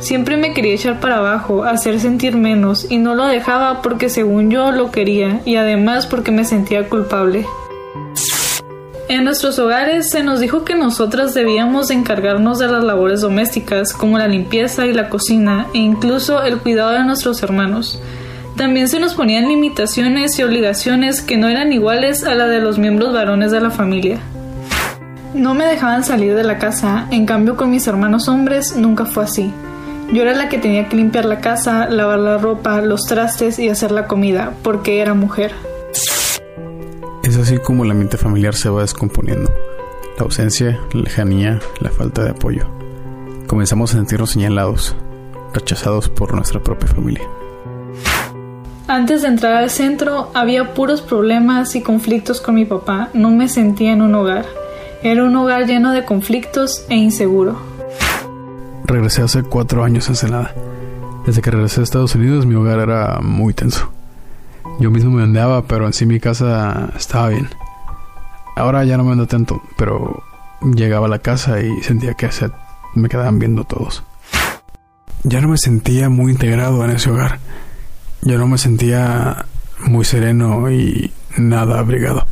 Siempre 0.00 0.38
me 0.38 0.54
quería 0.54 0.74
echar 0.74 0.98
para 0.98 1.18
abajo, 1.18 1.64
hacer 1.64 2.00
sentir 2.00 2.36
menos, 2.36 2.90
y 2.90 2.96
no 2.96 3.14
lo 3.14 3.26
dejaba 3.26 3.82
porque 3.82 4.08
según 4.08 4.50
yo 4.50 4.72
lo 4.72 4.90
quería, 4.90 5.42
y 5.44 5.56
además 5.56 6.06
porque 6.06 6.30
me 6.30 6.46
sentía 6.46 6.88
culpable. 6.88 7.46
En 9.10 9.24
nuestros 9.24 9.58
hogares 9.58 10.08
se 10.08 10.22
nos 10.22 10.38
dijo 10.38 10.64
que 10.64 10.76
nosotras 10.76 11.34
debíamos 11.34 11.90
encargarnos 11.90 12.60
de 12.60 12.68
las 12.68 12.84
labores 12.84 13.22
domésticas 13.22 13.92
como 13.92 14.18
la 14.18 14.28
limpieza 14.28 14.86
y 14.86 14.92
la 14.92 15.08
cocina 15.08 15.66
e 15.74 15.78
incluso 15.78 16.44
el 16.44 16.58
cuidado 16.58 16.92
de 16.92 17.02
nuestros 17.02 17.42
hermanos. 17.42 18.00
También 18.56 18.86
se 18.86 19.00
nos 19.00 19.14
ponían 19.14 19.48
limitaciones 19.48 20.38
y 20.38 20.44
obligaciones 20.44 21.22
que 21.22 21.36
no 21.36 21.48
eran 21.48 21.72
iguales 21.72 22.22
a 22.22 22.36
la 22.36 22.46
de 22.46 22.60
los 22.60 22.78
miembros 22.78 23.12
varones 23.12 23.50
de 23.50 23.60
la 23.60 23.72
familia. 23.72 24.20
No 25.34 25.54
me 25.54 25.64
dejaban 25.64 26.04
salir 26.04 26.36
de 26.36 26.44
la 26.44 26.58
casa, 26.58 27.08
en 27.10 27.26
cambio 27.26 27.56
con 27.56 27.68
mis 27.68 27.88
hermanos 27.88 28.28
hombres 28.28 28.76
nunca 28.76 29.06
fue 29.06 29.24
así. 29.24 29.52
Yo 30.12 30.22
era 30.22 30.34
la 30.34 30.48
que 30.48 30.58
tenía 30.58 30.88
que 30.88 30.94
limpiar 30.94 31.24
la 31.24 31.40
casa, 31.40 31.88
lavar 31.88 32.20
la 32.20 32.38
ropa, 32.38 32.80
los 32.80 33.06
trastes 33.06 33.58
y 33.58 33.70
hacer 33.70 33.90
la 33.90 34.06
comida, 34.06 34.52
porque 34.62 35.00
era 35.00 35.14
mujer. 35.14 35.50
Es 37.30 37.36
así 37.36 37.58
como 37.58 37.84
el 37.84 37.92
ambiente 37.92 38.16
familiar 38.16 38.56
se 38.56 38.68
va 38.70 38.80
descomponiendo. 38.80 39.52
La 40.18 40.24
ausencia, 40.24 40.80
la 40.92 41.02
lejanía, 41.02 41.60
la 41.78 41.90
falta 41.90 42.24
de 42.24 42.30
apoyo. 42.30 42.66
Comenzamos 43.46 43.94
a 43.94 43.98
sentirnos 43.98 44.30
señalados, 44.30 44.96
rechazados 45.54 46.08
por 46.08 46.34
nuestra 46.34 46.60
propia 46.60 46.88
familia. 46.88 47.22
Antes 48.88 49.22
de 49.22 49.28
entrar 49.28 49.54
al 49.54 49.70
centro 49.70 50.32
había 50.34 50.74
puros 50.74 51.02
problemas 51.02 51.76
y 51.76 51.82
conflictos 51.82 52.40
con 52.40 52.56
mi 52.56 52.64
papá. 52.64 53.10
No 53.14 53.30
me 53.30 53.48
sentía 53.48 53.92
en 53.92 54.02
un 54.02 54.16
hogar. 54.16 54.44
Era 55.04 55.22
un 55.22 55.36
hogar 55.36 55.66
lleno 55.66 55.92
de 55.92 56.04
conflictos 56.04 56.84
e 56.88 56.96
inseguro. 56.96 57.60
Regresé 58.82 59.22
hace 59.22 59.44
cuatro 59.44 59.84
años 59.84 60.08
en 60.08 60.16
Senada. 60.16 60.52
Desde 61.24 61.42
que 61.42 61.52
regresé 61.52 61.80
a 61.80 61.84
Estados 61.84 62.12
Unidos 62.16 62.44
mi 62.44 62.56
hogar 62.56 62.80
era 62.80 63.20
muy 63.22 63.54
tenso. 63.54 63.92
Yo 64.80 64.90
mismo 64.90 65.10
me 65.10 65.22
andaba, 65.22 65.66
pero 65.66 65.86
en 65.86 65.92
sí 65.92 66.06
mi 66.06 66.18
casa 66.20 66.90
estaba 66.96 67.28
bien. 67.28 67.50
Ahora 68.56 68.82
ya 68.84 68.96
no 68.96 69.04
me 69.04 69.12
ando 69.12 69.26
tanto, 69.26 69.62
pero 69.76 70.24
llegaba 70.74 71.06
a 71.06 71.10
la 71.10 71.18
casa 71.18 71.60
y 71.60 71.82
sentía 71.82 72.14
que 72.14 72.32
se 72.32 72.50
me 72.94 73.10
quedaban 73.10 73.38
viendo 73.38 73.64
todos. 73.64 74.02
Ya 75.22 75.42
no 75.42 75.48
me 75.48 75.58
sentía 75.58 76.08
muy 76.08 76.32
integrado 76.32 76.82
en 76.82 76.92
ese 76.92 77.10
hogar. 77.10 77.40
Ya 78.22 78.38
no 78.38 78.46
me 78.46 78.56
sentía 78.56 79.44
muy 79.80 80.06
sereno 80.06 80.70
y 80.70 81.12
nada 81.36 81.78
abrigado. 81.78 82.26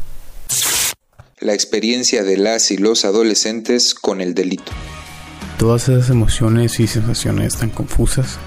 La 1.40 1.52
experiencia 1.52 2.24
de 2.24 2.38
las 2.38 2.70
y 2.70 2.78
los 2.78 3.04
adolescentes 3.04 3.92
con 3.92 4.22
el 4.22 4.32
delito. 4.32 4.72
Todas 5.58 5.90
esas 5.90 6.08
emociones 6.08 6.80
y 6.80 6.86
sensaciones 6.86 7.56
tan 7.56 7.68
confusas 7.68 8.38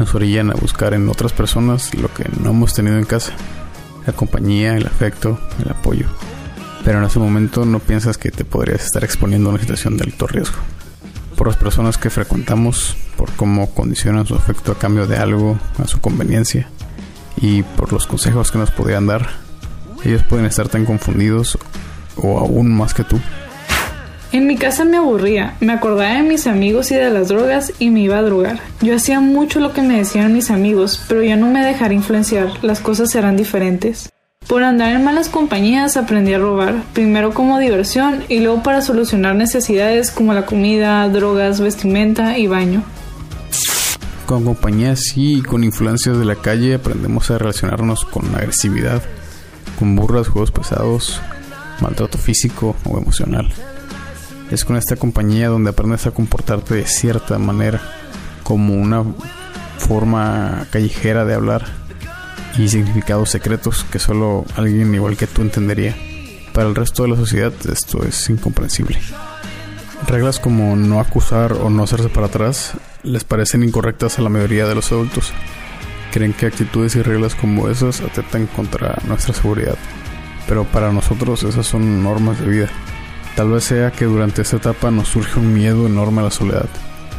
nos 0.00 0.14
orillan 0.14 0.50
a 0.50 0.54
buscar 0.54 0.94
en 0.94 1.08
otras 1.10 1.34
personas 1.34 1.94
lo 1.94 2.12
que 2.12 2.24
no 2.42 2.50
hemos 2.50 2.72
tenido 2.72 2.96
en 2.96 3.04
casa. 3.04 3.32
La 4.06 4.14
compañía, 4.14 4.74
el 4.74 4.86
afecto, 4.86 5.38
el 5.62 5.70
apoyo. 5.70 6.06
pero 6.82 6.98
en 6.98 7.04
ese 7.04 7.18
momento 7.18 7.66
no 7.66 7.78
piensas 7.78 8.16
que 8.16 8.30
te 8.30 8.46
podrías 8.46 8.82
estar 8.86 9.04
exponiendo 9.04 9.50
a 9.50 9.52
una 9.52 9.60
situación 9.60 9.98
de 9.98 10.04
alto 10.04 10.26
riesgo. 10.26 10.56
Por 11.36 11.48
las 11.48 11.56
personas 11.56 11.98
que 11.98 12.08
frecuentamos, 12.08 12.96
por 13.16 13.30
cómo 13.32 13.74
condicionan 13.74 14.26
su 14.26 14.34
afecto 14.34 14.72
a 14.72 14.78
cambio 14.78 15.06
de 15.06 15.18
algo, 15.18 15.58
a 15.78 15.86
su 15.86 16.00
conveniencia, 16.00 16.70
y 17.36 17.62
por 17.62 17.92
los 17.92 18.06
consejos 18.06 18.50
que 18.50 18.58
nos 18.58 18.70
podrían 18.70 19.06
dar, 19.06 19.28
ellos 20.02 20.22
pueden 20.22 20.46
estar 20.46 20.70
tan 20.70 20.86
confundidos 20.86 21.58
o 22.16 22.38
aún 22.38 22.74
más 22.74 22.94
que 22.94 23.04
tú. 23.04 23.20
En 24.32 24.46
mi 24.46 24.56
casa 24.56 24.84
me 24.84 24.96
aburría, 24.96 25.56
me 25.58 25.72
acordaba 25.72 26.14
de 26.14 26.22
mis 26.22 26.46
amigos 26.46 26.92
y 26.92 26.94
de 26.94 27.10
las 27.10 27.26
drogas 27.26 27.72
y 27.80 27.90
me 27.90 28.00
iba 28.00 28.16
a 28.16 28.22
drogar. 28.22 28.60
Yo 28.80 28.94
hacía 28.94 29.18
mucho 29.18 29.58
lo 29.58 29.72
que 29.72 29.82
me 29.82 29.96
decían 29.96 30.32
mis 30.32 30.52
amigos, 30.52 31.02
pero 31.08 31.20
ya 31.24 31.34
no 31.34 31.48
me 31.48 31.64
dejaré 31.64 31.96
influenciar, 31.96 32.48
las 32.62 32.78
cosas 32.78 33.10
serán 33.10 33.36
diferentes. 33.36 34.08
Por 34.46 34.62
andar 34.62 34.92
en 34.94 35.02
malas 35.02 35.28
compañías 35.28 35.96
aprendí 35.96 36.32
a 36.32 36.38
robar, 36.38 36.84
primero 36.92 37.34
como 37.34 37.58
diversión 37.58 38.22
y 38.28 38.38
luego 38.38 38.62
para 38.62 38.82
solucionar 38.82 39.34
necesidades 39.34 40.12
como 40.12 40.32
la 40.32 40.46
comida, 40.46 41.08
drogas, 41.08 41.60
vestimenta 41.60 42.38
y 42.38 42.46
baño. 42.46 42.84
Con 44.26 44.44
compañías 44.44 45.12
y 45.16 45.42
con 45.42 45.64
influencias 45.64 46.16
de 46.16 46.24
la 46.24 46.36
calle 46.36 46.74
aprendemos 46.74 47.32
a 47.32 47.38
relacionarnos 47.38 48.04
con 48.04 48.32
agresividad, 48.32 49.02
con 49.76 49.96
burlas, 49.96 50.28
juegos 50.28 50.52
pesados, 50.52 51.20
maltrato 51.80 52.16
físico 52.16 52.76
o 52.84 52.96
emocional. 52.96 53.52
Es 54.50 54.64
con 54.64 54.76
esta 54.76 54.96
compañía 54.96 55.48
donde 55.48 55.70
aprendes 55.70 56.06
a 56.06 56.10
comportarte 56.10 56.74
de 56.74 56.86
cierta 56.86 57.38
manera, 57.38 57.80
como 58.42 58.74
una 58.74 59.04
forma 59.78 60.66
callejera 60.70 61.24
de 61.24 61.34
hablar 61.34 61.64
y 62.58 62.68
significados 62.68 63.30
secretos 63.30 63.84
que 63.84 63.98
solo 63.98 64.44
alguien 64.56 64.92
igual 64.94 65.16
que 65.16 65.28
tú 65.28 65.42
entendería. 65.42 65.96
Para 66.52 66.68
el 66.68 66.74
resto 66.74 67.04
de 67.04 67.10
la 67.10 67.16
sociedad 67.16 67.52
esto 67.70 68.02
es 68.04 68.28
incomprensible. 68.28 68.98
Reglas 70.06 70.40
como 70.40 70.74
no 70.74 70.98
acusar 70.98 71.52
o 71.52 71.70
no 71.70 71.84
hacerse 71.84 72.08
para 72.08 72.26
atrás 72.26 72.72
les 73.02 73.24
parecen 73.24 73.62
incorrectas 73.62 74.18
a 74.18 74.22
la 74.22 74.30
mayoría 74.30 74.66
de 74.66 74.74
los 74.74 74.90
adultos. 74.90 75.32
Creen 76.12 76.32
que 76.32 76.46
actitudes 76.46 76.96
y 76.96 77.02
reglas 77.02 77.36
como 77.36 77.68
esas 77.68 78.00
atentan 78.00 78.46
contra 78.48 78.98
nuestra 79.06 79.32
seguridad. 79.32 79.76
Pero 80.48 80.64
para 80.64 80.92
nosotros 80.92 81.44
esas 81.44 81.66
son 81.66 82.02
normas 82.02 82.40
de 82.40 82.46
vida. 82.46 82.68
Tal 83.40 83.48
vez 83.48 83.64
sea 83.64 83.90
que 83.90 84.04
durante 84.04 84.42
esta 84.42 84.58
etapa 84.58 84.90
nos 84.90 85.08
surge 85.08 85.40
un 85.40 85.54
miedo 85.54 85.86
enorme 85.86 86.20
a 86.20 86.24
la 86.24 86.30
soledad. 86.30 86.68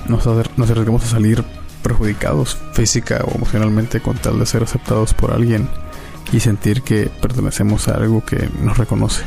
Nos, 0.07 0.27
arriesgamos 0.27 1.03
a 1.03 1.07
salir 1.07 1.43
perjudicados 1.81 2.59
física 2.73 3.23
o 3.25 3.37
emocionalmente 3.37 4.01
con 4.01 4.17
tal 4.17 4.37
de 4.37 4.45
ser 4.45 4.61
aceptados 4.61 5.15
por 5.15 5.33
alguien 5.33 5.67
y 6.31 6.39
sentir 6.39 6.83
que 6.83 7.09
pertenecemos 7.23 7.87
a 7.87 7.95
algo 7.95 8.23
que 8.23 8.51
nos 8.61 8.77
reconoce. 8.77 9.23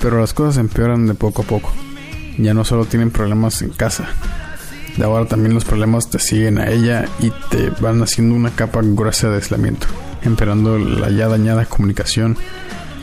Pero 0.00 0.18
las 0.18 0.34
cosas 0.34 0.56
empeoran 0.56 1.06
de 1.06 1.14
poco 1.14 1.42
a 1.42 1.44
poco. 1.44 1.72
Ya 2.36 2.52
no 2.52 2.64
solo 2.64 2.84
tienen 2.86 3.12
problemas 3.12 3.62
en 3.62 3.70
casa, 3.70 4.08
de 4.96 5.04
ahora 5.04 5.26
también 5.26 5.54
los 5.54 5.64
problemas 5.64 6.10
te 6.10 6.18
siguen 6.18 6.58
a 6.58 6.68
ella 6.68 7.04
y 7.20 7.30
te 7.48 7.70
van 7.80 8.02
haciendo 8.02 8.34
una 8.34 8.50
capa 8.50 8.80
gruesa 8.82 9.28
de 9.28 9.36
aislamiento, 9.36 9.86
empeorando 10.22 10.78
la 10.78 11.10
ya 11.10 11.28
dañada 11.28 11.64
comunicación 11.64 12.36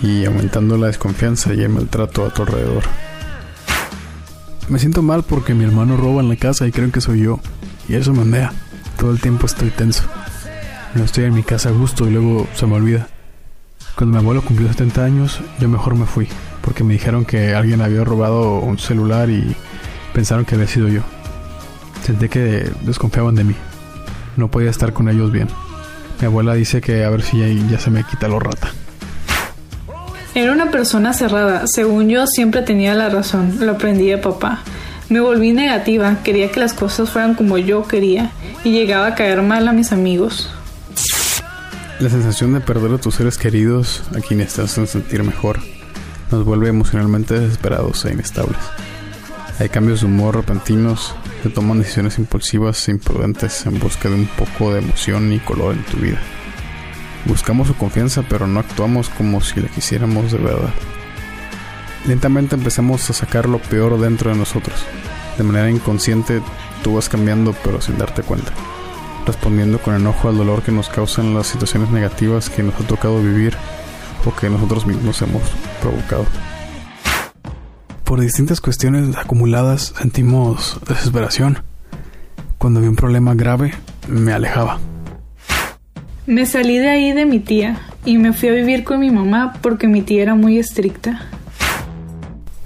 y 0.01 0.25
aumentando 0.25 0.77
la 0.77 0.87
desconfianza 0.87 1.53
y 1.53 1.61
el 1.61 1.69
maltrato 1.69 2.25
a 2.25 2.29
tu 2.29 2.43
alrededor. 2.43 2.83
Me 4.69 4.79
siento 4.79 5.01
mal 5.01 5.23
porque 5.23 5.53
mi 5.53 5.63
hermano 5.63 5.95
roba 5.95 6.21
en 6.21 6.29
la 6.29 6.35
casa 6.35 6.67
y 6.67 6.71
creen 6.71 6.91
que 6.91 7.01
soy 7.01 7.21
yo. 7.21 7.39
Y 7.87 7.95
eso 7.95 8.13
me 8.13 8.21
ondea. 8.21 8.51
Todo 8.97 9.11
el 9.11 9.21
tiempo 9.21 9.45
estoy 9.45 9.69
tenso. 9.69 10.03
No 10.93 11.03
estoy 11.03 11.25
en 11.25 11.33
mi 11.33 11.43
casa 11.43 11.69
a 11.69 11.71
gusto 11.71 12.07
y 12.07 12.11
luego 12.11 12.47
se 12.53 12.65
me 12.65 12.75
olvida. 12.75 13.07
Cuando 13.95 14.17
mi 14.17 14.23
abuelo 14.23 14.41
cumplió 14.41 14.67
70 14.67 15.03
años, 15.03 15.39
yo 15.59 15.69
mejor 15.69 15.95
me 15.95 16.05
fui, 16.05 16.27
porque 16.61 16.83
me 16.83 16.93
dijeron 16.93 17.25
que 17.25 17.55
alguien 17.55 17.81
había 17.81 18.03
robado 18.03 18.59
un 18.59 18.77
celular 18.77 19.29
y 19.29 19.55
pensaron 20.13 20.45
que 20.45 20.55
había 20.55 20.67
sido 20.67 20.87
yo. 20.87 21.01
Sentí 22.03 22.29
que 22.29 22.69
desconfiaban 22.81 23.35
de 23.35 23.43
mí. 23.43 23.55
No 24.35 24.51
podía 24.51 24.69
estar 24.69 24.93
con 24.93 25.09
ellos 25.09 25.31
bien. 25.31 25.47
Mi 26.19 26.27
abuela 26.27 26.53
dice 26.53 26.81
que 26.81 27.05
a 27.05 27.09
ver 27.09 27.21
si 27.21 27.39
ya, 27.39 27.47
ya 27.69 27.79
se 27.79 27.89
me 27.89 28.03
quita 28.03 28.27
lo 28.27 28.39
rata. 28.39 28.71
Era 30.35 30.51
una 30.51 30.71
persona 30.71 31.13
cerrada. 31.13 31.63
Según 31.67 32.09
yo, 32.09 32.27
siempre 32.27 32.61
tenía 32.61 32.93
la 32.93 33.09
razón. 33.09 33.57
Lo 33.59 33.73
aprendí 33.73 34.07
de 34.07 34.17
papá. 34.17 34.61
Me 35.09 35.19
volví 35.19 35.53
negativa. 35.53 36.17
Quería 36.23 36.51
que 36.51 36.59
las 36.59 36.73
cosas 36.73 37.09
fueran 37.09 37.33
como 37.33 37.57
yo 37.57 37.87
quería. 37.87 38.31
Y 38.63 38.71
llegaba 38.71 39.07
a 39.07 39.15
caer 39.15 39.41
mal 39.41 39.67
a 39.67 39.73
mis 39.73 39.91
amigos. 39.91 40.49
La 41.99 42.09
sensación 42.09 42.53
de 42.53 42.59
perder 42.59 42.93
a 42.93 42.97
tus 42.99 43.15
seres 43.15 43.39
queridos, 43.39 44.03
a 44.15 44.21
quienes 44.21 44.53
te 44.53 44.61
hacen 44.61 44.85
sentir 44.85 45.23
mejor, 45.23 45.59
nos 46.29 46.45
vuelve 46.45 46.69
emocionalmente 46.69 47.39
desesperados 47.39 48.05
e 48.05 48.13
inestables. 48.13 48.59
Hay 49.59 49.69
cambios 49.69 50.01
de 50.01 50.05
humor 50.05 50.35
repentinos, 50.35 51.15
se 51.41 51.49
toman 51.49 51.79
decisiones 51.79 52.19
impulsivas 52.19 52.87
e 52.87 52.91
imprudentes 52.91 53.65
en 53.65 53.79
busca 53.79 54.09
de 54.09 54.15
un 54.15 54.27
poco 54.27 54.71
de 54.71 54.79
emoción 54.79 55.33
y 55.33 55.39
color 55.39 55.73
en 55.73 55.83
tu 55.85 55.97
vida. 55.97 56.19
Buscamos 57.27 57.67
su 57.67 57.75
confianza, 57.75 58.23
pero 58.27 58.47
no 58.47 58.59
actuamos 58.59 59.09
como 59.09 59.41
si 59.41 59.59
la 59.59 59.67
quisiéramos 59.67 60.31
de 60.31 60.37
verdad. 60.37 60.73
Lentamente 62.07 62.55
empezamos 62.55 63.09
a 63.09 63.13
sacar 63.13 63.49
lo 63.49 63.59
peor 63.59 63.99
dentro 63.99 64.31
de 64.31 64.37
nosotros. 64.37 64.79
De 65.37 65.43
manera 65.43 65.69
inconsciente, 65.69 66.41
tú 66.83 66.95
vas 66.95 67.09
cambiando, 67.09 67.53
pero 67.63 67.81
sin 67.81 67.97
darte 67.97 68.23
cuenta. 68.23 68.53
Respondiendo 69.25 69.79
con 69.79 69.93
enojo 69.93 70.29
al 70.29 70.37
dolor 70.37 70.63
que 70.63 70.71
nos 70.71 70.87
causan 70.87 71.33
las 71.33 71.47
situaciones 71.47 71.89
negativas 71.89 72.49
que 72.49 72.63
nos 72.63 72.75
ha 72.75 72.87
tocado 72.87 73.21
vivir 73.21 73.57
o 74.25 74.33
que 74.33 74.49
nosotros 74.49 74.85
mismos 74.85 75.21
hemos 75.21 75.43
provocado. 75.81 76.25
Por 78.05 78.21
distintas 78.21 78.61
cuestiones 78.61 79.17
acumuladas 79.17 79.93
sentimos 79.99 80.79
desesperación. 80.87 81.63
Cuando 82.57 82.79
vi 82.79 82.87
un 82.87 82.95
problema 82.95 83.35
grave, 83.35 83.73
me 84.07 84.31
alejaba. 84.31 84.79
Me 86.27 86.45
salí 86.45 86.77
de 86.77 86.89
ahí 86.89 87.13
de 87.13 87.25
mi 87.25 87.39
tía 87.39 87.79
y 88.03 88.17
me 88.17 88.33
fui 88.33 88.49
a 88.49 88.51
vivir 88.51 88.83
con 88.83 88.99
mi 88.99 89.09
mamá 89.09 89.53
porque 89.61 89.87
mi 89.87 90.01
tía 90.01 90.23
era 90.23 90.35
muy 90.35 90.59
estricta. 90.59 91.25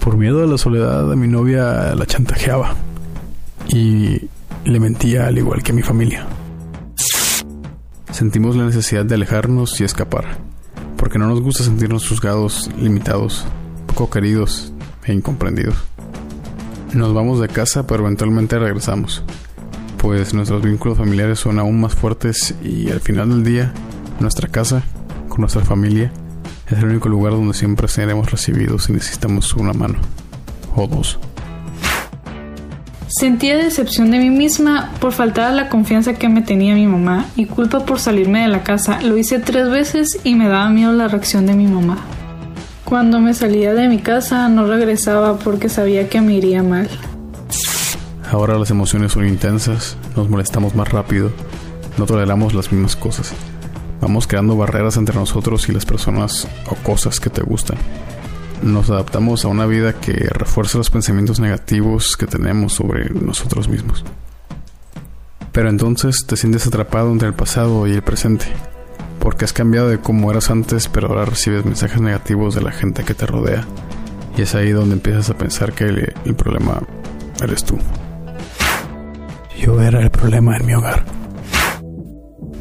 Por 0.00 0.16
miedo 0.16 0.42
a 0.42 0.46
la 0.48 0.58
soledad, 0.58 1.04
mi 1.14 1.28
novia 1.28 1.94
la 1.94 2.04
chantajeaba 2.04 2.74
y 3.68 4.28
le 4.64 4.80
mentía 4.80 5.28
al 5.28 5.38
igual 5.38 5.62
que 5.62 5.70
a 5.70 5.76
mi 5.76 5.82
familia. 5.82 6.26
Sentimos 8.10 8.56
la 8.56 8.64
necesidad 8.64 9.04
de 9.04 9.14
alejarnos 9.14 9.80
y 9.80 9.84
escapar, 9.84 10.24
porque 10.96 11.20
no 11.20 11.28
nos 11.28 11.40
gusta 11.40 11.62
sentirnos 11.62 12.08
juzgados, 12.08 12.68
limitados, 12.80 13.44
poco 13.86 14.10
queridos 14.10 14.72
e 15.04 15.12
incomprendidos. 15.12 15.76
Nos 16.94 17.14
vamos 17.14 17.40
de 17.40 17.46
casa, 17.46 17.86
pero 17.86 18.02
eventualmente 18.02 18.58
regresamos 18.58 19.22
pues 20.02 20.34
nuestros 20.34 20.60
vínculos 20.62 20.98
familiares 20.98 21.38
son 21.38 21.60
aún 21.60 21.80
más 21.80 21.94
fuertes 21.94 22.56
y 22.60 22.90
al 22.90 22.98
final 22.98 23.28
del 23.30 23.44
día, 23.44 23.72
nuestra 24.18 24.48
casa, 24.48 24.82
con 25.28 25.42
nuestra 25.42 25.62
familia, 25.62 26.10
es 26.68 26.78
el 26.78 26.86
único 26.86 27.08
lugar 27.08 27.34
donde 27.34 27.54
siempre 27.54 27.86
seremos 27.86 28.28
recibidos 28.28 28.84
si 28.84 28.92
necesitamos 28.92 29.54
una 29.54 29.72
mano 29.72 30.00
o 30.74 30.88
dos. 30.88 31.20
Sentía 33.06 33.56
decepción 33.56 34.10
de 34.10 34.18
mí 34.18 34.30
misma 34.30 34.90
por 34.98 35.12
faltar 35.12 35.52
a 35.52 35.54
la 35.54 35.68
confianza 35.68 36.14
que 36.14 36.28
me 36.28 36.42
tenía 36.42 36.74
mi 36.74 36.88
mamá 36.88 37.26
y 37.36 37.46
culpa 37.46 37.86
por 37.86 38.00
salirme 38.00 38.42
de 38.42 38.48
la 38.48 38.64
casa. 38.64 39.00
Lo 39.02 39.16
hice 39.16 39.38
tres 39.38 39.70
veces 39.70 40.18
y 40.24 40.34
me 40.34 40.48
daba 40.48 40.68
miedo 40.70 40.92
la 40.92 41.06
reacción 41.06 41.46
de 41.46 41.54
mi 41.54 41.68
mamá. 41.68 41.98
Cuando 42.84 43.20
me 43.20 43.34
salía 43.34 43.72
de 43.72 43.88
mi 43.88 43.98
casa 43.98 44.48
no 44.48 44.66
regresaba 44.66 45.38
porque 45.38 45.68
sabía 45.68 46.08
que 46.08 46.20
me 46.20 46.34
iría 46.34 46.64
mal. 46.64 46.88
Ahora 48.32 48.58
las 48.58 48.70
emociones 48.70 49.12
son 49.12 49.28
intensas, 49.28 49.98
nos 50.16 50.30
molestamos 50.30 50.74
más 50.74 50.88
rápido, 50.88 51.30
no 51.98 52.06
toleramos 52.06 52.54
las 52.54 52.72
mismas 52.72 52.96
cosas. 52.96 53.34
Vamos 54.00 54.26
creando 54.26 54.56
barreras 54.56 54.96
entre 54.96 55.16
nosotros 55.16 55.68
y 55.68 55.72
las 55.72 55.84
personas 55.84 56.48
o 56.70 56.74
cosas 56.76 57.20
que 57.20 57.28
te 57.28 57.42
gustan. 57.42 57.76
Nos 58.62 58.88
adaptamos 58.88 59.44
a 59.44 59.48
una 59.48 59.66
vida 59.66 60.00
que 60.00 60.14
refuerza 60.30 60.78
los 60.78 60.88
pensamientos 60.88 61.40
negativos 61.40 62.16
que 62.16 62.26
tenemos 62.26 62.72
sobre 62.72 63.10
nosotros 63.10 63.68
mismos. 63.68 64.02
Pero 65.52 65.68
entonces 65.68 66.24
te 66.26 66.38
sientes 66.38 66.66
atrapado 66.66 67.12
entre 67.12 67.28
el 67.28 67.34
pasado 67.34 67.86
y 67.86 67.92
el 67.92 68.02
presente, 68.02 68.46
porque 69.20 69.44
has 69.44 69.52
cambiado 69.52 69.90
de 69.90 69.98
cómo 69.98 70.30
eras 70.30 70.50
antes, 70.50 70.88
pero 70.88 71.08
ahora 71.08 71.26
recibes 71.26 71.66
mensajes 71.66 72.00
negativos 72.00 72.54
de 72.54 72.62
la 72.62 72.72
gente 72.72 73.04
que 73.04 73.12
te 73.12 73.26
rodea. 73.26 73.66
Y 74.38 74.40
es 74.40 74.54
ahí 74.54 74.70
donde 74.70 74.94
empiezas 74.94 75.28
a 75.28 75.36
pensar 75.36 75.74
que 75.74 75.84
el, 75.84 76.14
el 76.24 76.34
problema 76.34 76.80
eres 77.42 77.62
tú. 77.62 77.76
Yo 79.62 79.80
era 79.80 80.00
el 80.00 80.10
problema 80.10 80.56
en 80.56 80.66
mi 80.66 80.74
hogar. 80.74 81.04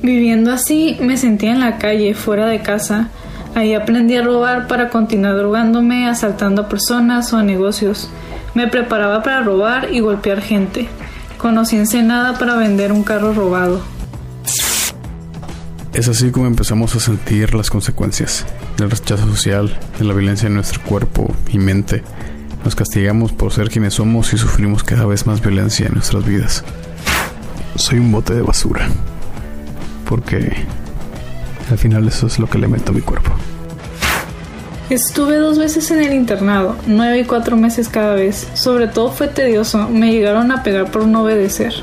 Viviendo 0.03 0.51
así, 0.51 0.97
me 1.01 1.17
sentía 1.17 1.51
en 1.51 1.59
la 1.59 1.79
calle, 1.79 2.13
fuera 2.13 2.45
de 2.45 2.61
casa. 2.61 3.09
Ahí 3.55 3.73
aprendí 3.73 4.15
a 4.15 4.21
robar 4.21 4.67
para 4.67 4.89
continuar 4.89 5.35
drogándome, 5.35 6.07
asaltando 6.07 6.61
a 6.61 6.69
personas 6.69 7.33
o 7.33 7.37
a 7.37 7.43
negocios. 7.43 8.11
Me 8.53 8.67
preparaba 8.67 9.23
para 9.23 9.41
robar 9.41 9.91
y 9.91 9.99
golpear 9.99 10.41
gente. 10.41 10.89
Conocí 11.39 11.75
Ensenada 11.75 12.37
para 12.37 12.55
vender 12.55 12.91
un 12.91 13.03
carro 13.03 13.33
robado. 13.33 13.81
Es 15.93 16.07
así 16.07 16.29
como 16.29 16.45
empezamos 16.45 16.95
a 16.95 16.99
sentir 16.99 17.55
las 17.55 17.71
consecuencias 17.71 18.45
del 18.77 18.91
rechazo 18.91 19.25
social, 19.25 19.75
de 19.97 20.05
la 20.05 20.13
violencia 20.13 20.45
en 20.45 20.53
nuestro 20.53 20.83
cuerpo 20.83 21.33
y 21.51 21.57
mente. 21.57 22.03
Nos 22.63 22.75
castigamos 22.75 23.31
por 23.31 23.51
ser 23.51 23.69
quienes 23.69 23.95
somos 23.95 24.33
y 24.33 24.37
sufrimos 24.37 24.83
cada 24.83 25.07
vez 25.07 25.25
más 25.25 25.41
violencia 25.41 25.87
en 25.87 25.95
nuestras 25.95 26.23
vidas. 26.23 26.63
Soy 27.75 27.99
un 27.99 28.11
bote 28.11 28.33
de 28.33 28.41
basura. 28.41 28.87
Porque 30.05 30.65
al 31.69 31.77
final 31.77 32.07
eso 32.07 32.27
es 32.27 32.39
lo 32.39 32.49
que 32.49 32.57
le 32.57 32.67
meto 32.67 32.91
a 32.91 32.95
mi 32.95 33.01
cuerpo. 33.01 33.31
Estuve 34.89 35.37
dos 35.37 35.57
veces 35.57 35.89
en 35.91 36.03
el 36.03 36.13
internado, 36.13 36.75
nueve 36.85 37.19
y 37.19 37.23
cuatro 37.23 37.55
meses 37.55 37.87
cada 37.87 38.13
vez. 38.13 38.49
Sobre 38.55 38.89
todo 38.89 39.09
fue 39.09 39.29
tedioso, 39.29 39.87
me 39.87 40.11
llegaron 40.11 40.51
a 40.51 40.63
pegar 40.63 40.91
por 40.91 41.07
no 41.07 41.23
obedecer. 41.23 41.73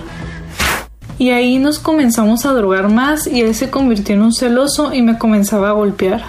Y 1.19 1.31
ahí 1.31 1.59
nos 1.59 1.79
comenzamos 1.79 2.45
a 2.45 2.53
drogar 2.53 2.91
más 2.91 3.27
y 3.27 3.41
él 3.41 3.55
se 3.55 3.71
convirtió 3.71 4.15
en 4.15 4.23
un 4.23 4.35
celoso 4.35 4.93
y 4.93 5.01
me 5.01 5.17
comenzaba 5.17 5.71
a 5.71 5.73
golpear. 5.73 6.23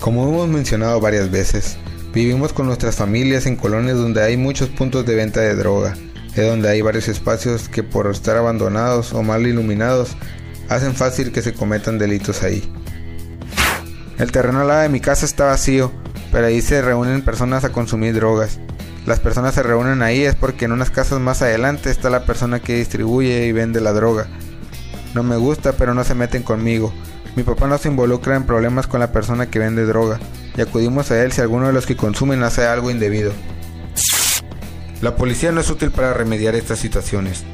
Como 0.00 0.26
hemos 0.26 0.48
mencionado 0.48 1.00
varias 1.00 1.30
veces, 1.30 1.76
vivimos 2.14 2.54
con 2.54 2.66
nuestras 2.66 2.96
familias 2.96 3.44
en 3.44 3.56
colonias 3.56 3.98
donde 3.98 4.22
hay 4.22 4.38
muchos 4.38 4.70
puntos 4.70 5.04
de 5.04 5.14
venta 5.14 5.40
de 5.40 5.54
droga, 5.54 5.94
es 6.34 6.46
donde 6.46 6.68
hay 6.68 6.80
varios 6.80 7.08
espacios 7.08 7.68
que 7.68 7.82
por 7.82 8.10
estar 8.10 8.36
abandonados 8.36 9.12
o 9.12 9.22
mal 9.22 9.46
iluminados 9.46 10.16
hacen 10.68 10.94
fácil 10.94 11.32
que 11.32 11.42
se 11.42 11.52
cometan 11.52 11.98
delitos 11.98 12.42
ahí. 12.42 12.72
El 14.18 14.32
terreno 14.32 14.60
al 14.60 14.68
lado 14.68 14.82
de 14.82 14.88
mi 14.88 15.00
casa 15.00 15.26
está 15.26 15.46
vacío, 15.46 15.90
pero 16.30 16.46
ahí 16.46 16.62
se 16.62 16.82
reúnen 16.82 17.22
personas 17.22 17.64
a 17.64 17.72
consumir 17.72 18.14
drogas. 18.14 18.58
Las 19.06 19.18
personas 19.18 19.54
se 19.54 19.62
reúnen 19.62 20.02
ahí 20.02 20.22
es 20.22 20.34
porque 20.34 20.66
en 20.66 20.72
unas 20.72 20.90
casas 20.90 21.18
más 21.20 21.42
adelante 21.42 21.90
está 21.90 22.10
la 22.10 22.24
persona 22.24 22.60
que 22.60 22.76
distribuye 22.76 23.46
y 23.46 23.52
vende 23.52 23.80
la 23.80 23.92
droga. 23.92 24.28
No 25.14 25.22
me 25.22 25.36
gusta, 25.36 25.72
pero 25.72 25.94
no 25.94 26.04
se 26.04 26.14
meten 26.14 26.42
conmigo. 26.42 26.92
Mi 27.34 27.42
papá 27.42 27.66
no 27.66 27.78
se 27.78 27.88
involucra 27.88 28.36
en 28.36 28.44
problemas 28.44 28.86
con 28.86 29.00
la 29.00 29.12
persona 29.12 29.46
que 29.46 29.58
vende 29.58 29.86
droga, 29.86 30.20
y 30.56 30.60
acudimos 30.60 31.10
a 31.10 31.22
él 31.22 31.32
si 31.32 31.40
alguno 31.40 31.66
de 31.66 31.72
los 31.72 31.86
que 31.86 31.96
consumen 31.96 32.42
hace 32.42 32.66
algo 32.66 32.90
indebido. 32.90 33.32
La 35.00 35.16
policía 35.16 35.50
no 35.50 35.62
es 35.62 35.70
útil 35.70 35.90
para 35.90 36.12
remediar 36.12 36.54
estas 36.54 36.78
situaciones. 36.78 37.44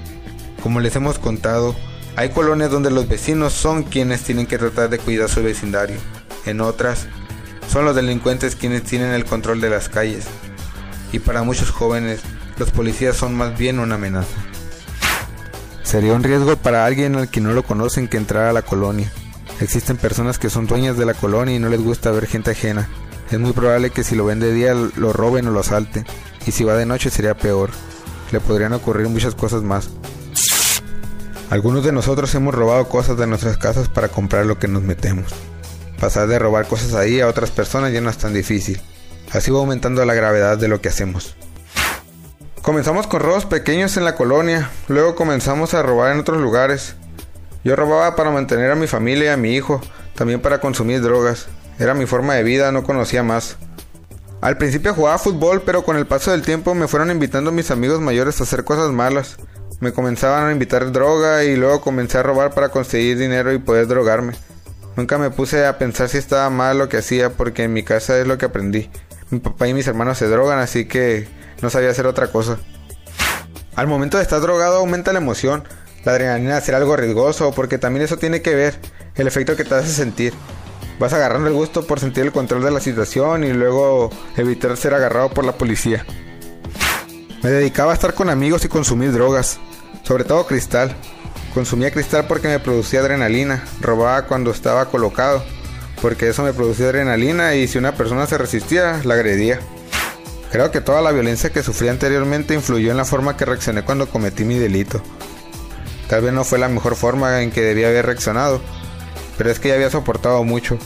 Como 0.63 0.81
les 0.81 0.97
hemos 0.97 1.21
contado, 1.21 1.77
hay 2.17 2.31
colonias 2.31 2.71
donde 2.71 2.91
los 2.91 3.07
vecinos 3.07 3.53
son 3.53 3.85
quienes 3.85 4.23
tienen 4.23 4.47
que 4.47 4.59
tratar 4.59 4.89
de 4.91 4.99
cuidar 4.99 5.29
su 5.29 5.43
vecindario. 5.43 5.97
En 6.45 6.61
otras, 6.61 7.07
son 7.71 7.85
los 7.85 7.95
delincuentes 7.95 8.57
quienes 8.57 8.83
tienen 8.83 9.13
el 9.13 9.25
control 9.25 9.61
de 9.61 9.71
las 9.71 9.89
calles. 9.89 10.27
Y 11.13 11.21
para 11.21 11.45
muchos 11.45 11.71
jóvenes, 11.71 12.21
los 12.59 12.71
policías 12.73 13.17
son 13.17 13.35
más 13.35 13.57
bien 13.57 13.79
una 13.79 13.95
amenaza. 13.95 14.37
Sería 15.85 16.15
un 16.15 16.25
riesgo 16.25 16.57
para 16.57 16.85
alguien 16.85 17.15
al 17.15 17.31
que 17.31 17.41
no 17.41 17.53
lo 17.53 17.63
conocen 17.63 18.09
que 18.09 18.17
entrar 18.17 18.49
a 18.49 18.53
la 18.53 18.63
colonia. 18.63 19.13
Existen 19.61 19.97
personas 19.97 20.39
que 20.39 20.51
son 20.51 20.67
dueñas 20.67 20.97
de 20.97 21.07
la 21.07 21.15
colonia 21.15 21.55
y 21.55 21.61
no 21.61 21.69
les 21.69 21.81
gusta 21.81 22.11
ver 22.11 22.27
gente 22.27 22.51
ajena. 22.51 22.89
Es 23.31 23.39
muy 23.39 23.53
probable 23.53 23.91
que 23.91 24.05
si 24.05 24.15
lo 24.15 24.25
ven 24.25 24.41
de 24.41 24.53
día 24.53 24.75
lo 24.75 25.13
roben 25.13 25.49
o 25.49 25.51
lo 25.51 25.61
asalten. 25.61 26.07
Y 26.47 26.53
si 26.53 26.65
va 26.65 26.75
de 26.75 26.87
noche 26.87 27.11
sería 27.11 27.37
peor. 27.37 27.71
Le 28.31 28.41
podrían 28.41 28.73
ocurrir 28.73 29.09
muchas 29.09 29.35
cosas 29.35 29.63
más. 29.63 29.91
Algunos 31.51 31.85
de 31.85 31.93
nosotros 31.93 32.35
hemos 32.35 32.55
robado 32.55 32.89
cosas 32.89 33.17
de 33.17 33.27
nuestras 33.27 33.57
casas 33.57 33.89
para 33.89 34.09
comprar 34.09 34.47
lo 34.47 34.59
que 34.59 34.69
nos 34.69 34.83
metemos. 34.83 35.33
Pasar 36.01 36.29
de 36.29 36.39
robar 36.39 36.67
cosas 36.67 36.95
ahí 36.95 37.21
a 37.21 37.29
otras 37.29 37.51
personas 37.51 37.93
ya 37.93 38.01
no 38.01 38.11
es 38.11 38.19
tan 38.19 38.35
difícil. 38.35 38.81
Así 39.33 39.51
va 39.51 39.59
aumentando 39.59 40.05
la 40.05 40.15
gravedad 40.15 40.59
de 40.59 40.69
lo 40.69 40.81
que 40.81 40.89
hacemos. 40.89 41.37
Comenzamos 42.63 43.07
con 43.07 43.21
robos 43.21 43.47
pequeños 43.47 43.97
en 43.97 44.05
la 44.05 44.17
colonia, 44.17 44.71
luego 44.89 45.15
comenzamos 45.15 45.73
a 45.75 45.83
robar 45.83 46.13
en 46.13 46.19
otros 46.19 46.41
lugares. 46.41 46.97
Yo 47.63 47.77
robaba 47.77 48.17
para 48.17 48.31
mantener 48.31 48.73
a 48.73 48.77
mi 48.77 48.89
familia 48.89 49.27
y 49.27 49.29
a 49.29 49.37
mi 49.37 49.55
hijo, 49.55 49.81
también 50.17 50.41
para 50.41 50.61
consumir 50.61 51.01
drogas. 51.01 51.47
Era 51.79 51.95
mi 51.95 52.07
forma 52.07 52.35
de 52.35 52.43
vida, 52.43 52.73
no 52.73 52.83
conocía 52.83 53.23
más. 53.23 53.57
Al 54.41 54.59
principio 54.59 54.95
jugaba 54.95 55.19
fútbol, 55.19 55.63
pero 55.63 55.83
con 55.83 55.97
el 55.97 56.07
paso 56.07 56.31
del 56.31 56.43
tiempo 56.43 56.75
me 56.75 56.89
fueron 56.89 57.11
invitando 57.11 57.53
mis 57.53 57.71
amigos 57.71 58.01
mayores 58.01 58.41
a 58.41 58.45
hacer 58.45 58.65
cosas 58.65 58.93
malas. 58.93 59.37
Me 59.81 59.93
comenzaban 59.93 60.49
a 60.49 60.53
invitar 60.53 60.91
droga 60.93 61.45
y 61.45 61.57
luego 61.57 61.81
comencé 61.81 62.19
a 62.19 62.23
robar 62.23 62.55
para 62.55 62.71
conseguir 62.71 63.19
dinero 63.19 63.53
y 63.53 63.59
poder 63.59 63.87
drogarme. 63.87 64.35
Nunca 64.97 65.19
me 65.19 65.31
puse 65.31 65.67
a 65.67 65.77
pensar 65.77 66.09
si 66.09 66.17
estaba 66.17 66.49
mal 66.49 66.79
lo 66.79 66.89
que 66.89 66.97
hacía 66.97 67.31
porque 67.31 67.65
en 67.65 67.75
mi 67.75 67.83
casa 67.83 68.19
es 68.19 68.27
lo 68.27 68.39
que 68.39 68.47
aprendí. 68.47 68.91
Mi 69.31 69.41
papá 69.41 69.69
y 69.69 69.75
mis 69.75 69.87
hermanos 69.87 70.17
se 70.17 70.29
drogan, 70.29 70.59
así 70.59 70.87
que 70.87 71.29
no 71.61 71.69
sabía 71.69 71.91
hacer 71.91 72.07
otra 72.07 72.29
cosa. 72.29 72.59
Al 73.75 73.87
momento 73.87 74.17
de 74.17 74.23
estar 74.23 74.41
drogado 74.41 74.79
aumenta 74.79 75.13
la 75.13 75.19
emoción, 75.19 75.65
la 76.05 76.13
adrenalina 76.13 76.53
de 76.53 76.59
hacer 76.59 76.75
algo 76.75 76.97
riesgoso, 76.97 77.53
porque 77.53 77.77
también 77.77 78.05
eso 78.05 78.17
tiene 78.17 78.41
que 78.41 78.55
ver 78.55 78.79
el 79.17 79.27
efecto 79.27 79.57
que 79.57 79.65
te 79.65 79.75
hace 79.75 79.93
sentir. 79.93 80.33
Vas 80.99 81.13
agarrando 81.13 81.49
el 81.49 81.55
gusto 81.55 81.87
por 81.87 82.01
sentir 82.01 82.25
el 82.25 82.33
control 82.33 82.65
de 82.65 82.71
la 82.71 82.81
situación 82.81 83.45
y 83.45 83.53
luego 83.53 84.11
evitar 84.37 84.77
ser 84.77 84.95
agarrado 84.95 85.29
por 85.29 85.45
la 85.45 85.53
policía. 85.53 86.07
Me 87.43 87.51
dedicaba 87.51 87.93
a 87.93 87.95
estar 87.95 88.15
con 88.15 88.31
amigos 88.31 88.65
y 88.65 88.69
consumir 88.69 89.13
drogas, 89.13 89.59
sobre 90.05 90.25
todo 90.25 90.47
cristal. 90.47 90.97
Consumía 91.53 91.91
cristal 91.91 92.27
porque 92.27 92.49
me 92.49 92.61
producía 92.61 93.01
adrenalina, 93.01 93.65
robaba 93.81 94.27
cuando 94.27 94.51
estaba 94.51 94.87
colocado, 94.87 95.45
porque 96.01 96.29
eso 96.29 96.43
me 96.43 96.55
producía 96.55 96.87
adrenalina 96.87 97.55
y 97.55 97.69
si 97.69 97.79
una 97.79 97.95
persona 97.95 98.27
se 98.27 98.39
resistía, 98.39 99.01
la 99.05 99.15
agredía. 99.15 99.61
Creo 100.51 100.71
que 100.71 100.81
toda 100.81 101.03
la 101.03 101.13
violencia 101.13 101.51
que 101.51 101.63
sufrí 101.63 101.89
anteriormente 101.89 102.55
influyó 102.55 102.91
en 102.91 102.97
la 102.97 103.05
forma 103.05 103.37
que 103.37 103.45
reaccioné 103.45 103.83
cuando 103.83 104.09
cometí 104.09 104.45
mi 104.45 104.59
delito. 104.59 105.03
Tal 106.09 106.23
vez 106.23 106.33
no 106.33 106.45
fue 106.45 106.59
la 106.59 106.69
mejor 106.69 106.95
forma 106.97 107.43
en 107.43 107.51
que 107.51 107.63
debía 107.63 107.89
haber 107.89 108.07
reaccionado, 108.07 108.61
pero 109.37 109.51
es 109.51 109.59
que 109.59 109.69
ya 109.69 109.75
había 109.75 109.91
soportado 109.91 110.45
mucho. 110.45 110.79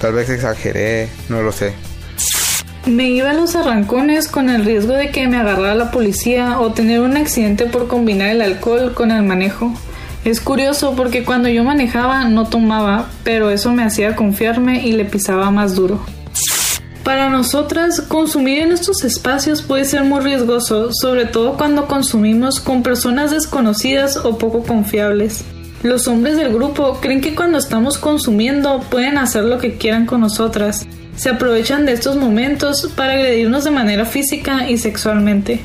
Tal 0.00 0.12
vez 0.12 0.28
exageré, 0.28 1.08
no 1.28 1.42
lo 1.42 1.52
sé. 1.52 1.72
Me 2.86 3.08
iba 3.08 3.30
a 3.30 3.34
los 3.34 3.56
arrancones 3.56 4.28
con 4.28 4.48
el 4.48 4.64
riesgo 4.64 4.92
de 4.92 5.10
que 5.10 5.26
me 5.26 5.38
agarrara 5.38 5.74
la 5.74 5.90
policía 5.90 6.60
o 6.60 6.72
tener 6.72 7.00
un 7.00 7.16
accidente 7.16 7.66
por 7.66 7.88
combinar 7.88 8.28
el 8.28 8.42
alcohol 8.42 8.94
con 8.94 9.10
el 9.10 9.22
manejo. 9.22 9.72
Es 10.24 10.40
curioso 10.40 10.94
porque 10.96 11.24
cuando 11.24 11.48
yo 11.48 11.64
manejaba 11.64 12.24
no 12.24 12.48
tomaba, 12.48 13.08
pero 13.24 13.50
eso 13.50 13.72
me 13.72 13.82
hacía 13.84 14.14
confiarme 14.14 14.86
y 14.86 14.92
le 14.92 15.04
pisaba 15.04 15.50
más 15.50 15.74
duro. 15.74 16.00
Para 17.02 17.30
nosotras, 17.30 18.00
consumir 18.00 18.58
en 18.58 18.72
estos 18.72 19.04
espacios 19.04 19.62
puede 19.62 19.84
ser 19.84 20.02
muy 20.02 20.20
riesgoso, 20.20 20.92
sobre 20.92 21.24
todo 21.24 21.56
cuando 21.56 21.86
consumimos 21.86 22.58
con 22.58 22.82
personas 22.82 23.30
desconocidas 23.30 24.16
o 24.16 24.38
poco 24.38 24.64
confiables. 24.64 25.44
Los 25.82 26.08
hombres 26.08 26.36
del 26.36 26.52
grupo 26.52 26.98
creen 27.00 27.20
que 27.20 27.34
cuando 27.34 27.58
estamos 27.58 27.98
consumiendo 27.98 28.80
pueden 28.90 29.18
hacer 29.18 29.44
lo 29.44 29.58
que 29.58 29.76
quieran 29.76 30.06
con 30.06 30.22
nosotras, 30.22 30.86
se 31.16 31.30
aprovechan 31.30 31.86
de 31.86 31.92
estos 31.92 32.16
momentos 32.16 32.90
para 32.96 33.14
agredirnos 33.14 33.64
de 33.64 33.70
manera 33.70 34.04
física 34.04 34.68
y 34.68 34.78
sexualmente. 34.78 35.60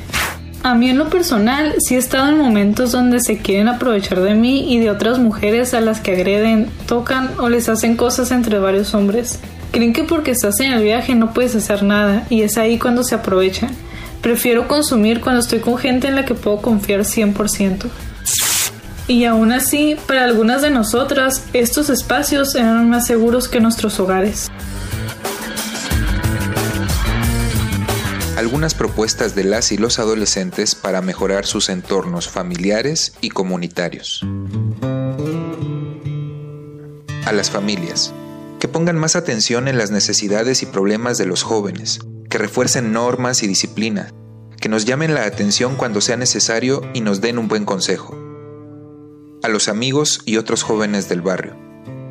A 0.64 0.76
mí 0.76 0.90
en 0.90 1.00
lo 1.00 1.10
personal 1.10 1.76
sí 1.80 1.96
he 1.96 1.98
estado 1.98 2.30
en 2.30 2.38
momentos 2.38 2.92
donde 2.92 3.20
se 3.20 3.40
quieren 3.40 3.68
aprovechar 3.68 4.22
de 4.22 4.36
mí 4.36 4.72
y 4.72 4.80
de 4.80 4.92
otras 4.92 5.18
mujeres 5.18 5.74
a 5.74 5.82
las 5.82 6.02
que 6.02 6.12
agreden, 6.12 6.70
tocan 6.86 7.32
o 7.40 7.50
les 7.50 7.68
hacen 7.68 7.96
cosas 7.96 8.32
entre 8.32 8.60
varios 8.60 8.94
hombres. 8.94 9.40
Creen 9.72 9.92
que 9.92 10.04
porque 10.04 10.32
estás 10.32 10.60
en 10.60 10.74
el 10.74 10.84
viaje 10.84 11.16
no 11.16 11.34
puedes 11.34 11.56
hacer 11.56 11.82
nada 11.82 12.28
y 12.30 12.44
es 12.44 12.58
ahí 12.58 12.78
cuando 12.78 13.04
se 13.04 13.16
aprovechan. 13.16 13.72
Prefiero 14.22 14.68
consumir 14.68 15.20
cuando 15.22 15.42
estoy 15.42 15.60
con 15.60 15.78
gente 15.80 16.08
en 16.08 16.16
la 16.16 16.26
que 16.26 16.36
puedo 16.36 16.62
confiar 16.62 17.02
100%. 17.02 17.90
Y 19.08 19.26
aún 19.26 19.52
así, 19.52 19.98
para 20.08 20.24
algunas 20.24 20.62
de 20.62 20.70
nosotras, 20.70 21.44
estos 21.54 21.90
espacios 21.90 22.56
eran 22.56 22.90
más 22.90 23.08
seguros 23.08 23.48
que 23.48 23.60
nuestros 23.60 24.00
hogares. 24.00 24.50
algunas 28.42 28.74
propuestas 28.74 29.36
de 29.36 29.44
las 29.44 29.72
y 29.72 29.78
los 29.78 30.00
adolescentes 30.00 30.74
para 30.74 31.02
mejorar 31.02 31.46
sus 31.46 31.70
entornos 31.70 32.28
familiares 32.28 33.14
y 33.22 33.30
comunitarios. 33.30 34.26
A 37.26 37.32
las 37.32 37.52
familias, 37.52 38.14
que 38.60 38.68
pongan 38.68 38.98
más 38.98 39.16
atención 39.16 39.68
en 39.68 39.78
las 39.78 39.92
necesidades 39.92 40.64
y 40.64 40.66
problemas 40.66 41.20
de 41.20 41.28
los 41.28 41.44
jóvenes, 41.44 42.00
que 42.30 42.40
refuercen 42.40 42.92
normas 42.92 43.44
y 43.44 43.48
disciplina, 43.48 44.12
que 44.60 44.70
nos 44.70 44.86
llamen 44.86 45.14
la 45.14 45.26
atención 45.26 45.76
cuando 45.76 46.02
sea 46.02 46.18
necesario 46.18 46.82
y 46.96 47.02
nos 47.02 47.22
den 47.22 47.38
un 47.38 47.48
buen 47.48 47.64
consejo. 47.64 48.21
A 49.44 49.50
los 49.50 49.68
amigos 49.68 50.22
y 50.26 50.38
otros 50.38 50.64
jóvenes 50.64 51.10
del 51.10 51.22
barrio, 51.22 51.56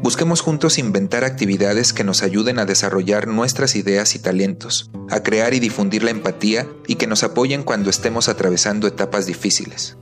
Busquemos 0.03 0.41
juntos 0.41 0.79
inventar 0.79 1.25
actividades 1.25 1.93
que 1.93 2.05
nos 2.05 2.23
ayuden 2.23 2.59
a 2.59 2.65
desarrollar 2.65 3.29
nuestras 3.29 3.77
ideas 3.77 4.15
y 4.15 4.19
talentos, 4.19 4.91
a 5.11 5.23
crear 5.23 5.53
y 5.53 5.61
difundir 5.61 6.03
la 6.03 6.11
empatía 6.11 6.67
y 6.87 6.95
que 6.95 7.07
nos 7.07 7.23
apoyen 7.23 7.65
cuando 7.65 7.91
estemos 7.91 8.31
atravesando 8.31 8.87
etapas 8.87 9.27
difíciles. 9.27 9.99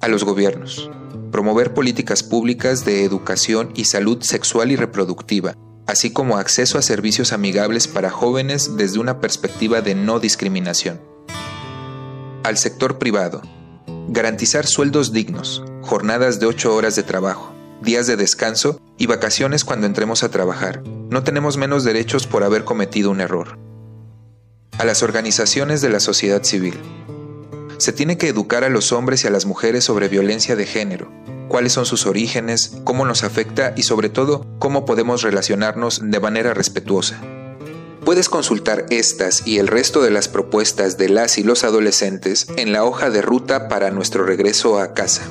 A 0.00 0.08
los 0.08 0.24
gobiernos, 0.24 0.90
promover 1.30 1.74
políticas 1.74 2.22
públicas 2.22 2.86
de 2.86 3.04
educación 3.04 3.70
y 3.74 3.84
salud 3.84 4.22
sexual 4.22 4.72
y 4.72 4.76
reproductiva, 4.76 5.58
así 5.86 6.10
como 6.10 6.38
acceso 6.38 6.78
a 6.78 6.82
servicios 6.82 7.34
amigables 7.34 7.88
para 7.88 8.08
jóvenes 8.08 8.78
desde 8.78 8.98
una 8.98 9.20
perspectiva 9.20 9.82
de 9.82 9.94
no 9.94 10.20
discriminación. 10.20 11.02
Al 12.44 12.56
sector 12.56 12.98
privado, 12.98 13.42
garantizar 14.12 14.66
sueldos 14.66 15.12
dignos, 15.12 15.64
jornadas 15.80 16.38
de 16.38 16.44
8 16.44 16.74
horas 16.74 16.96
de 16.96 17.02
trabajo, 17.02 17.54
días 17.80 18.06
de 18.06 18.16
descanso 18.16 18.78
y 18.98 19.06
vacaciones 19.06 19.64
cuando 19.64 19.86
entremos 19.86 20.22
a 20.22 20.30
trabajar, 20.30 20.82
no 21.08 21.24
tenemos 21.24 21.56
menos 21.56 21.82
derechos 21.82 22.26
por 22.26 22.44
haber 22.44 22.64
cometido 22.64 23.10
un 23.10 23.22
error. 23.22 23.58
A 24.78 24.84
las 24.84 25.02
organizaciones 25.02 25.80
de 25.80 25.88
la 25.88 25.98
sociedad 25.98 26.42
civil. 26.42 26.74
Se 27.78 27.92
tiene 27.92 28.18
que 28.18 28.28
educar 28.28 28.64
a 28.64 28.68
los 28.68 28.92
hombres 28.92 29.24
y 29.24 29.28
a 29.28 29.30
las 29.30 29.46
mujeres 29.46 29.84
sobre 29.84 30.08
violencia 30.08 30.56
de 30.56 30.66
género, 30.66 31.10
cuáles 31.48 31.72
son 31.72 31.86
sus 31.86 32.06
orígenes, 32.06 32.76
cómo 32.84 33.06
nos 33.06 33.24
afecta 33.24 33.72
y 33.76 33.84
sobre 33.84 34.10
todo 34.10 34.46
cómo 34.58 34.84
podemos 34.84 35.22
relacionarnos 35.22 36.00
de 36.02 36.20
manera 36.20 36.52
respetuosa. 36.52 37.18
Puedes 38.04 38.28
consultar 38.28 38.84
estas 38.90 39.46
y 39.46 39.58
el 39.58 39.68
resto 39.68 40.02
de 40.02 40.10
las 40.10 40.26
propuestas 40.28 40.98
de 40.98 41.08
las 41.08 41.38
y 41.38 41.44
los 41.44 41.62
adolescentes 41.62 42.48
en 42.56 42.72
la 42.72 42.84
hoja 42.84 43.10
de 43.10 43.22
ruta 43.22 43.68
para 43.68 43.92
nuestro 43.92 44.24
regreso 44.24 44.80
a 44.80 44.92
casa, 44.92 45.22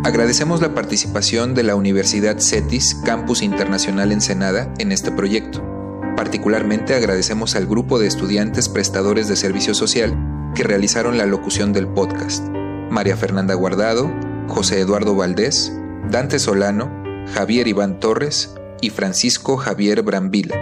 Agradecemos 0.04 0.62
la 0.62 0.76
participación 0.76 1.56
de 1.56 1.63
la 1.63 1.76
Universidad 1.76 2.39
CETIS 2.39 2.97
Campus 3.04 3.41
Internacional 3.41 4.12
Ensenada 4.12 4.71
en 4.78 4.91
este 4.91 5.12
proyecto. 5.12 5.77
Particularmente 6.18 6.96
agradecemos 6.96 7.56
al 7.56 7.68
grupo 7.68 8.00
de 8.00 8.08
estudiantes 8.08 8.70
prestadores 8.70 9.28
de 9.28 9.36
servicio 9.36 9.76
social 9.76 10.18
que 10.56 10.64
realizaron 10.64 11.16
la 11.16 11.28
locución 11.28 11.74
del 11.74 11.88
podcast. 11.88 12.44
María 12.90 13.16
Fernanda 13.16 13.54
Guardado, 13.54 14.12
José 14.48 14.80
Eduardo 14.80 15.16
Valdés, 15.16 15.72
Dante 16.10 16.40
Solano, 16.40 16.92
Javier 17.36 17.68
Iván 17.68 18.00
Torres 18.00 18.56
y 18.82 18.90
Francisco 18.90 19.58
Javier 19.58 20.02
Brambila. 20.02 20.56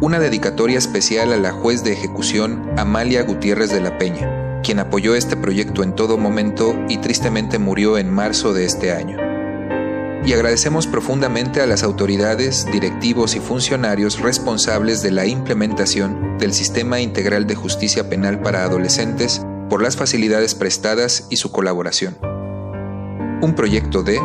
Una 0.00 0.18
dedicatoria 0.18 0.78
especial 0.78 1.34
a 1.34 1.36
la 1.36 1.52
juez 1.52 1.84
de 1.84 1.92
ejecución 1.92 2.66
Amalia 2.78 3.22
Gutiérrez 3.24 3.70
de 3.70 3.82
la 3.82 3.98
Peña, 3.98 4.62
quien 4.62 4.78
apoyó 4.78 5.14
este 5.14 5.36
proyecto 5.36 5.82
en 5.82 5.94
todo 5.94 6.16
momento 6.16 6.74
y 6.88 6.96
tristemente 7.02 7.58
murió 7.58 7.98
en 7.98 8.10
marzo 8.10 8.54
de 8.54 8.64
este 8.64 8.92
año 8.92 9.23
y 10.26 10.32
agradecemos 10.32 10.86
profundamente 10.86 11.60
a 11.60 11.66
las 11.66 11.82
autoridades, 11.82 12.66
directivos 12.72 13.36
y 13.36 13.40
funcionarios 13.40 14.20
responsables 14.20 15.02
de 15.02 15.10
la 15.10 15.26
implementación 15.26 16.38
del 16.38 16.54
Sistema 16.54 17.00
Integral 17.00 17.46
de 17.46 17.54
Justicia 17.54 18.08
Penal 18.08 18.40
para 18.40 18.64
Adolescentes 18.64 19.44
por 19.68 19.82
las 19.82 19.96
facilidades 19.96 20.54
prestadas 20.54 21.26
y 21.30 21.36
su 21.36 21.52
colaboración. 21.52 22.16
Un 23.42 23.54
proyecto 23.54 24.02
de 24.02 24.18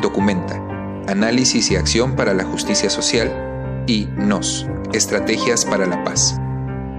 Documenta, 0.00 0.62
Análisis 1.08 1.70
y 1.70 1.76
Acción 1.76 2.14
para 2.14 2.34
la 2.34 2.44
Justicia 2.44 2.90
Social 2.90 3.84
y 3.88 4.06
NOS, 4.16 4.66
Estrategias 4.92 5.64
para 5.64 5.86
la 5.86 6.04
Paz. 6.04 6.36